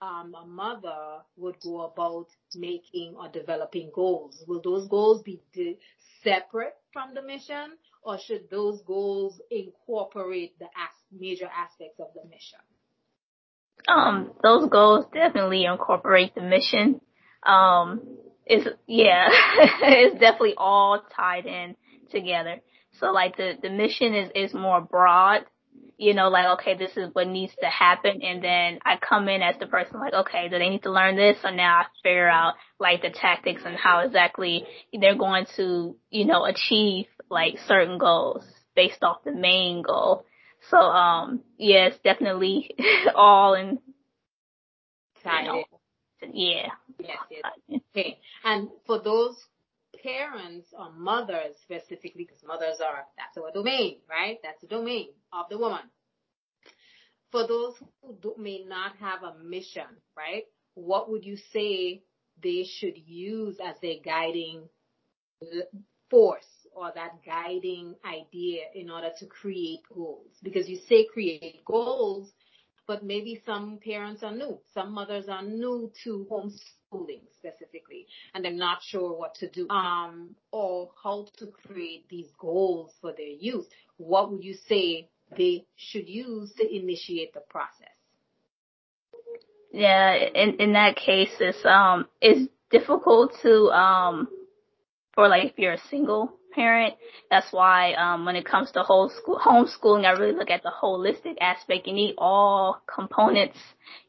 [0.00, 4.42] um, a mother would go about making or developing goals?
[4.46, 5.40] Will those goals be
[6.22, 12.28] separate from the mission or should those goals incorporate the as- major aspects of the
[12.28, 12.58] mission?
[13.88, 17.00] Um, those goals definitely incorporate the mission.
[17.42, 18.02] Um,
[18.46, 19.28] it's, yeah,
[19.82, 21.76] it's definitely all tied in
[22.10, 22.60] together.
[22.98, 25.44] So like the, the mission is, is more broad
[26.00, 28.22] you know, like, okay, this is what needs to happen.
[28.22, 31.14] And then I come in as the person like, okay, do they need to learn
[31.14, 31.36] this?
[31.42, 34.64] So now I figure out like the tactics and how exactly
[34.98, 38.44] they're going to, you know, achieve like certain goals
[38.74, 40.24] based off the main goal.
[40.70, 42.74] So, um, yes, definitely
[43.14, 43.78] all in.
[45.22, 45.64] You know,
[46.32, 46.68] yeah.
[46.98, 47.18] Yes,
[47.68, 47.80] yes.
[47.94, 48.18] Okay.
[48.42, 49.36] And for those
[50.02, 54.38] parents or mothers specifically, because mothers are, that's our domain, right?
[54.42, 55.82] That's the domain of the woman.
[57.30, 59.86] for those who do, may not have a mission,
[60.16, 60.44] right?
[60.74, 62.02] What would you say
[62.42, 64.68] they should use as their guiding
[66.10, 70.32] force or that guiding idea in order to create goals?
[70.42, 72.32] Because you say create goals,
[72.90, 74.58] but maybe some parents are new.
[74.74, 80.34] Some mothers are new to homeschooling specifically, and they're not sure what to do, um,
[80.50, 83.68] or how to create these goals for their youth.
[83.98, 87.94] What would you say they should use to initiate the process?
[89.72, 94.26] Yeah, in in that case, it's um it's difficult to um
[95.14, 96.94] for like if you're single parent.
[97.30, 100.72] That's why um when it comes to whole school homeschooling, I really look at the
[100.82, 101.86] holistic aspect.
[101.86, 103.58] You need all components,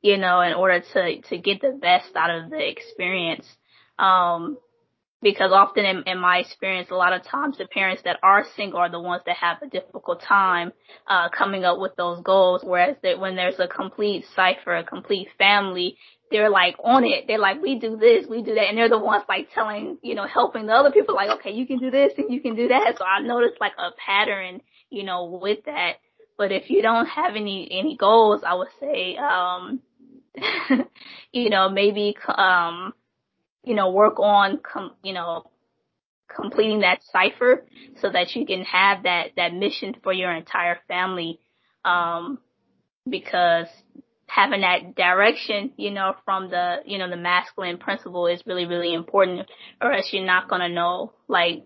[0.02, 3.46] you know, in order to to get the best out of the experience.
[4.00, 4.58] Um
[5.22, 8.80] because often in, in, my experience, a lot of times the parents that are single
[8.80, 10.74] are the ones that have a difficult time
[11.08, 12.62] uh, coming up with those goals.
[12.64, 15.98] Whereas that when there's a complete cipher, a complete family,
[16.32, 17.26] they're like on it.
[17.28, 20.16] They're like, we do this, we do that, and they're the ones like telling, you
[20.16, 22.70] know, helping the other people like, okay, you can do this and you can do
[22.70, 22.98] that.
[22.98, 25.98] So I noticed like a pattern, you know, with that.
[26.38, 29.82] But if you don't have any any goals, I would say, um,
[31.32, 32.94] you know, maybe um
[33.64, 35.44] you know, work on, com- you know,
[36.34, 37.66] completing that cipher
[38.00, 41.40] so that you can have that, that mission for your entire family.
[41.86, 42.40] Um,
[43.08, 43.68] because
[44.34, 48.94] having that direction, you know, from the, you know, the masculine principle is really, really
[48.94, 49.46] important
[49.82, 51.66] or else you're not going to know, like,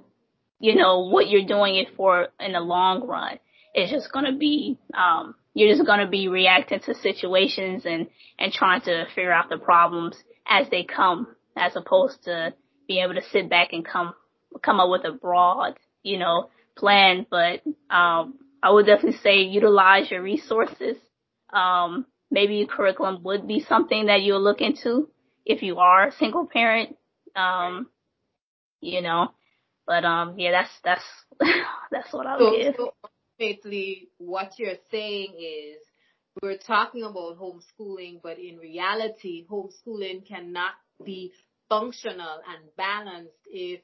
[0.59, 3.37] you know, what you're doing it for in the long run.
[3.75, 8.07] It's just going to be, um, you're just going to be reacting to situations and,
[8.39, 10.15] and trying to figure out the problems
[10.47, 12.55] as they come as opposed to
[12.87, 14.15] being able to sit back and come
[14.63, 17.27] come up with a broad, you know, plan.
[17.29, 17.61] But
[17.93, 20.97] um, I would definitely say utilize your resources.
[21.53, 25.09] Um, maybe curriculum would be something that you'll look into
[25.45, 26.97] if you are a single parent.
[27.35, 27.87] Um,
[28.81, 29.31] you know,
[29.85, 31.03] but um, yeah, that's that's
[31.91, 32.75] that's what I would so, give.
[32.77, 32.93] So
[33.37, 35.77] basically, what you're saying is
[36.41, 40.73] we're talking about homeschooling, but in reality, homeschooling cannot
[41.03, 41.31] be
[41.69, 43.81] functional and balanced if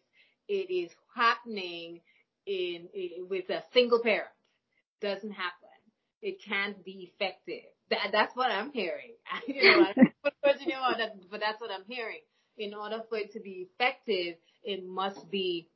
[0.47, 2.01] it is happening
[2.45, 4.27] in, in with a single parent.
[5.01, 5.69] Doesn't happen.
[6.21, 7.70] It can't be effective.
[7.91, 9.11] That, that's what I'm hearing.
[9.47, 10.97] you know, I put words in your mouth,
[11.29, 12.21] but that's what I'm hearing.
[12.57, 15.67] In order for it to be effective, it must be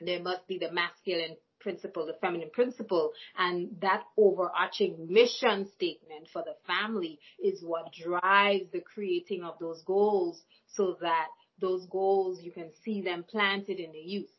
[0.00, 6.42] there must be the masculine principle, the feminine principle, and that overarching mission statement for
[6.42, 10.42] the family is what drives the creating of those goals
[10.74, 11.28] so that
[11.60, 14.30] those goals, you can see them planted in the youth.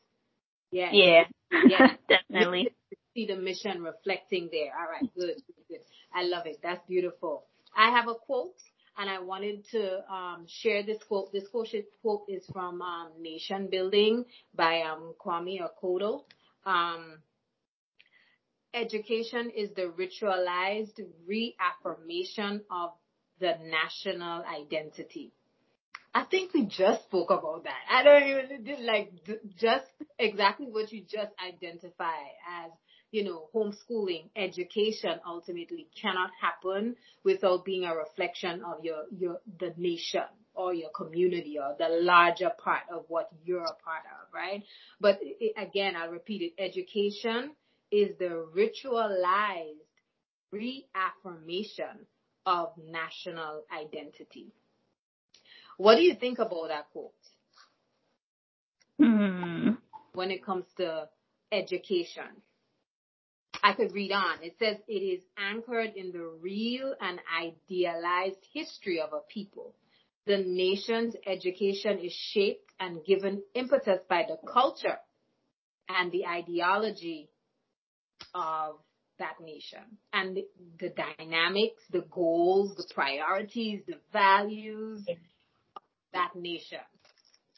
[0.71, 0.89] Yeah.
[0.91, 1.23] Yeah.
[1.67, 1.87] yeah.
[2.07, 2.69] Definitely.
[3.15, 4.71] See the mission reflecting there.
[4.77, 5.09] All right.
[5.15, 5.79] Good, good.
[6.15, 6.59] I love it.
[6.63, 7.43] That's beautiful.
[7.75, 8.55] I have a quote
[8.97, 11.33] and I wanted to um, share this quote.
[11.33, 11.67] This quote
[12.29, 14.23] is from um, Nation Building
[14.55, 16.23] by um, Kwame Akoto.
[16.65, 17.19] Um,
[18.73, 22.91] education is the ritualized reaffirmation of
[23.39, 25.33] the national identity.
[26.13, 27.75] I think we just spoke about that.
[27.91, 29.11] I don't even like
[29.59, 29.85] just
[30.17, 32.21] exactly what you just identify
[32.63, 32.71] as,
[33.11, 39.73] you know, homeschooling, education ultimately cannot happen without being a reflection of your, your, the
[39.77, 44.63] nation or your community or the larger part of what you're a part of, right?
[44.99, 46.61] But it, again, I'll repeat it.
[46.61, 47.51] Education
[47.91, 49.79] is the ritualized
[50.51, 52.07] reaffirmation
[52.45, 54.51] of national identity.
[55.77, 57.11] What do you think about that quote?
[58.99, 59.71] Hmm.
[60.13, 61.09] When it comes to
[61.51, 62.41] education.
[63.65, 64.43] I could read on.
[64.43, 69.73] It says it is anchored in the real and idealized history of a people.
[70.27, 74.99] The nation's education is shaped and given impetus by the culture
[75.89, 77.31] and the ideology
[78.35, 78.75] of
[79.17, 80.45] that nation and the,
[80.79, 85.07] the dynamics, the goals, the priorities, the values,
[86.13, 86.79] that nation.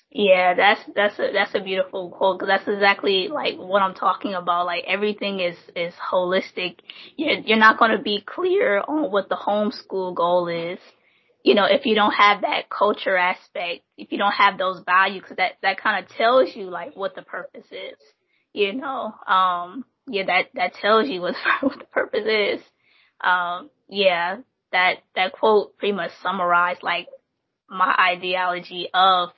[0.10, 4.34] Yeah, that's that's a that's a beautiful quote because that's exactly like what I'm talking
[4.34, 4.66] about.
[4.66, 6.78] Like everything is is holistic.
[7.18, 10.80] You're you're not going to be clear on what the homeschool goal is,
[11.44, 15.24] you know, if you don't have that culture aspect, if you don't have those values,
[15.28, 17.98] cause that that kind of tells you like what the purpose is.
[18.54, 22.62] You know, um, yeah, that that tells you what what the purpose is.
[23.22, 24.38] Um, yeah,
[24.72, 27.08] that that quote pretty much summarized like
[27.70, 29.30] my ideology of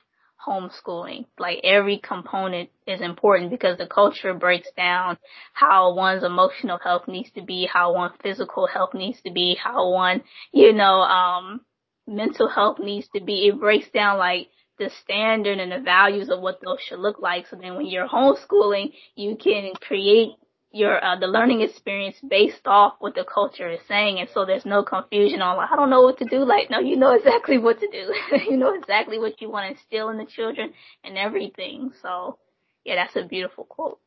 [0.46, 1.26] homeschooling.
[1.38, 5.18] Like every component is important because the culture breaks down
[5.54, 9.92] how one's emotional health needs to be, how one physical health needs to be, how
[9.92, 11.62] one, you know, um,
[12.08, 13.48] mental health needs to be.
[13.48, 17.48] It breaks down like the standard and the values of what those should look like.
[17.48, 20.32] So then when you're homeschooling, you can create
[20.72, 24.66] your uh, the learning experience based off what the culture is saying and so there's
[24.66, 27.58] no confusion on like I don't know what to do like no you know exactly
[27.58, 28.14] what to do.
[28.50, 31.92] You know exactly what you want to instill in the children and everything.
[32.02, 32.38] So
[32.86, 34.00] yeah that's a beautiful quote.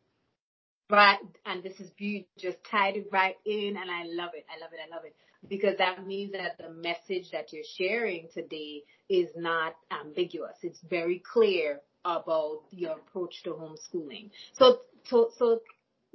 [0.89, 4.61] Right and this is beautiful just tied it right in and I love it I
[4.61, 5.17] love it I love it.
[5.49, 10.55] Because that means that the message that you're sharing today is not ambiguous.
[10.63, 14.31] It's very clear about your approach to homeschooling.
[14.53, 15.61] So so so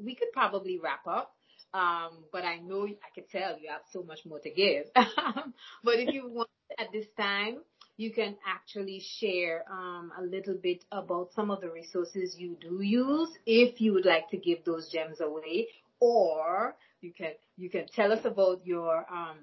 [0.04, 1.34] we could probably wrap up.
[1.74, 4.86] Um, but I know I could tell you have so much more to give.
[4.96, 7.60] but if you want at this time,
[7.98, 12.82] you can actually share um, a little bit about some of the resources you do
[12.82, 15.68] use if you would like to give those gems away,
[16.00, 19.38] or you can you can tell us about your um,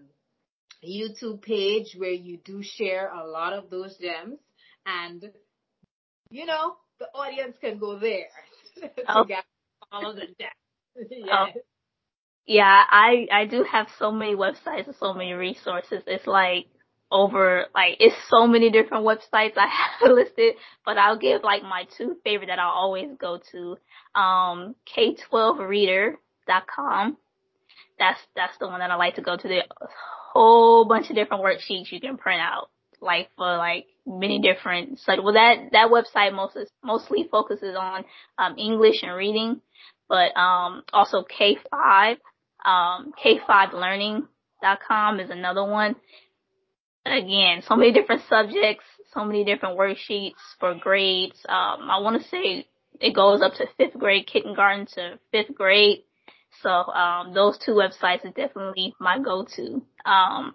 [0.87, 4.39] YouTube page where you do share a lot of those gems,
[4.87, 5.31] and
[6.31, 8.29] you know the audience can go there
[8.81, 9.45] to
[10.01, 10.26] the
[11.11, 11.32] yeah.
[11.32, 11.47] Oh.
[12.47, 16.03] Yeah, I I do have so many websites and so many resources.
[16.07, 16.66] It's like
[17.11, 19.66] over like it's so many different websites I
[20.01, 23.78] have listed, but I'll give like my two favorite that I'll always go to.
[24.18, 27.16] Um K12reader.com.
[27.99, 29.49] That's that's the one that I like to go to.
[29.49, 29.86] There's a
[30.32, 32.68] whole bunch of different worksheets you can print out
[33.05, 38.05] like for like many different so well that that website mostly mostly focuses on
[38.39, 39.61] um English and reading
[40.09, 42.17] but um, also K5,
[42.65, 45.97] um, K5learning.com is another one.
[47.07, 51.39] Again, so many different subjects, so many different worksheets for grades.
[51.49, 52.67] Um, I want to say
[53.01, 56.05] it goes up to fifth grade, kindergarten to fifth grade.
[56.63, 59.83] So um, those two websites is definitely my go-to.
[60.07, 60.55] Um,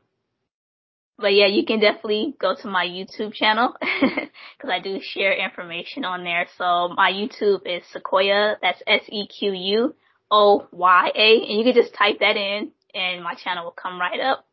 [1.19, 6.05] but yeah, you can definitely go to my YouTube channel because I do share information
[6.05, 6.47] on there.
[6.57, 8.55] So my YouTube is Sequoya.
[8.61, 9.95] That's S E Q U
[10.31, 13.99] O Y A, and you can just type that in, and my channel will come
[13.99, 14.45] right up.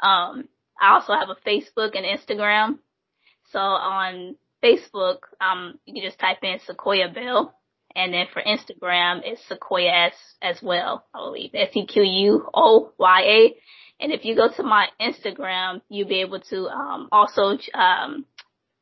[0.00, 0.48] Um,
[0.80, 2.78] I also have a Facebook and Instagram.
[3.50, 7.54] So on Facebook, um, you can just type in Sequoya Bell,
[7.96, 11.04] and then for Instagram, it's Sequoya S as well.
[11.14, 13.56] I believe S E Q U O Y A.
[14.04, 18.26] And if you go to my Instagram, you'll be able to um, also um,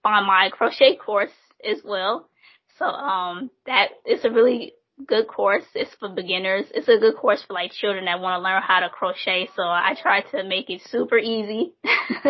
[0.03, 1.31] find my crochet course
[1.65, 2.29] as well.
[2.77, 4.73] So um, that is a really
[5.07, 5.63] good course.
[5.77, 6.67] It's for beginners.
[6.75, 9.49] It's a good course for like children that want to learn how to crochet.
[9.55, 11.75] So I try to make it super easy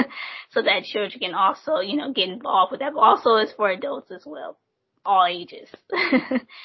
[0.50, 2.92] so that children can also, you know, get involved with that.
[2.92, 4.58] But also it's for adults as well,
[5.06, 5.70] all ages.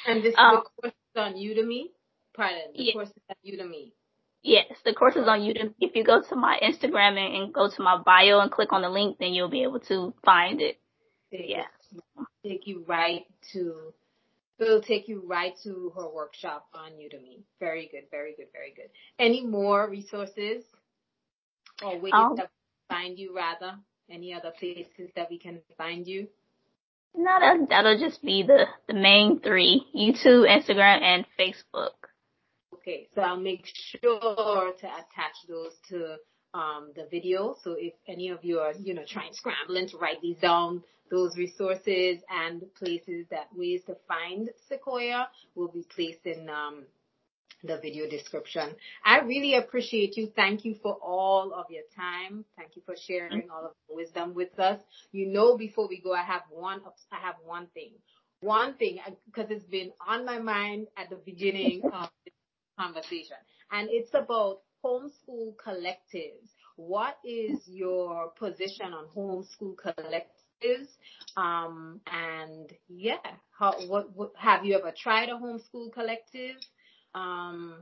[0.05, 1.83] and this um, the course on Udemy.
[2.35, 2.93] Pardon, the yeah.
[2.95, 3.93] course is on Udemy.
[4.43, 5.73] Yes, the course is on YouTube.
[5.79, 8.81] If you go to my Instagram and, and, go to my bio and click on
[8.81, 10.79] the link, then you'll be able to find it.
[11.31, 11.65] Yeah.
[12.43, 13.93] Take you right to,
[14.59, 17.41] it'll take you right to her workshop on Udemy.
[17.59, 18.89] Very good, very good, very good.
[19.19, 20.63] Any more resources
[21.83, 22.49] or ways um, that
[22.87, 23.75] find you rather?
[24.09, 26.27] Any other places that we can find you?
[27.13, 29.83] No, that, that'll just be the, the main three.
[29.95, 32.06] YouTube, Instagram, and Facebook.
[32.87, 33.65] Okay, so I'll make
[34.01, 36.15] sure to attach those to
[36.53, 37.57] um, the video.
[37.61, 41.35] So if any of you are, you know, trying scrambling to write these down, those
[41.35, 46.85] resources and places that ways to find Sequoya will be placed in um,
[47.61, 48.73] the video description.
[49.03, 50.31] I really appreciate you.
[50.33, 52.45] Thank you for all of your time.
[52.55, 54.79] Thank you for sharing all of the wisdom with us.
[55.11, 56.79] You know, before we go, I have one,
[57.11, 57.91] I have one thing.
[58.39, 62.09] One thing, because it's been on my mind at the beginning of
[62.77, 63.37] conversation.
[63.71, 66.53] And it's about homeschool collectives.
[66.75, 70.87] What is your position on homeschool collectives?
[71.35, 73.17] Um, and yeah,
[73.57, 76.55] how, what, what, have you ever tried a homeschool collective?
[77.13, 77.75] Um,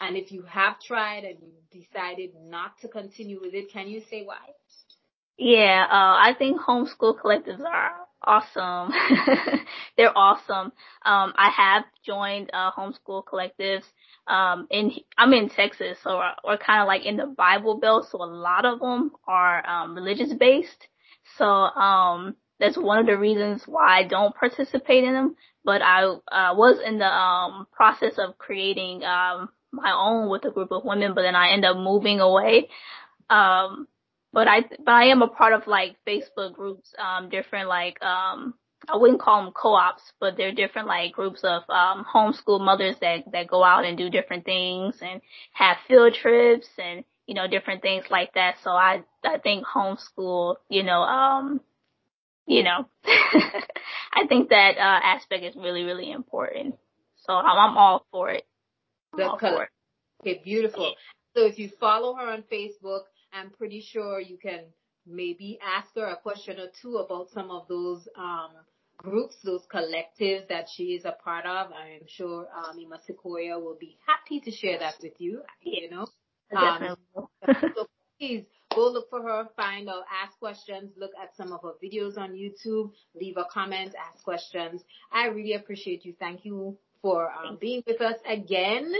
[0.00, 4.02] and if you have tried and you decided not to continue with it, can you
[4.10, 4.36] say why?
[5.36, 7.92] Yeah, uh, I think homeschool collectives are
[8.26, 8.92] awesome.
[9.96, 10.72] They're awesome.
[11.04, 13.84] Um, I have joined uh, homeschool collectives.
[14.26, 18.06] Um, in I'm in Texas, so we're, we're kind of like in the Bible Belt,
[18.10, 20.88] so a lot of them are um, religious based.
[21.36, 25.36] So um, that's one of the reasons why I don't participate in them.
[25.64, 30.50] But I uh, was in the um, process of creating um, my own with a
[30.50, 32.68] group of women, but then I end up moving away.
[33.30, 33.88] Um,
[34.34, 38.54] but I but I am a part of like Facebook groups, um, different like um
[38.88, 43.30] I wouldn't call them co-ops, but they're different like groups of um homeschool mothers that
[43.32, 45.20] that go out and do different things and
[45.52, 48.56] have field trips and you know different things like that.
[48.64, 51.60] So I I think homeschool, you know, um
[52.46, 56.74] you know, I think that uh aspect is really really important.
[57.26, 58.44] So I'm, I'm all for it.
[59.14, 59.68] I'm all for it.
[60.20, 60.94] Okay, beautiful.
[61.36, 63.02] So if you follow her on Facebook,
[63.34, 64.64] I'm pretty sure you can
[65.06, 68.50] maybe ask her a question or two about some of those um,
[68.96, 71.70] groups, those collectives that she is a part of.
[71.72, 75.42] I'm sure um, Ima Sequoya will be happy to share that with you.
[75.62, 76.06] You know,
[76.56, 76.96] um,
[77.74, 77.86] so
[78.18, 82.16] please go look for her, find out, ask questions, look at some of her videos
[82.16, 84.82] on YouTube, leave a comment, ask questions.
[85.12, 86.14] I really appreciate you.
[86.18, 88.90] Thank you for um, being with us again.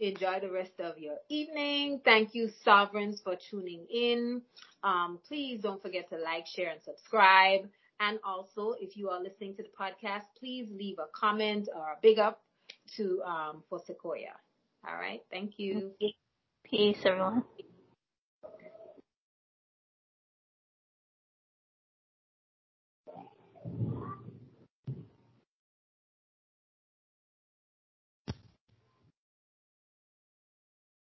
[0.00, 2.00] Enjoy the rest of your evening.
[2.04, 4.42] Thank you, Sovereigns, for tuning in.
[4.82, 7.68] Um, please don't forget to like, share, and subscribe.
[8.00, 11.96] And also, if you are listening to the podcast, please leave a comment or a
[12.02, 12.42] big up
[12.96, 14.34] to um, for Sequoya.
[14.88, 15.20] All right.
[15.30, 15.92] Thank you.
[16.68, 17.44] Peace, everyone.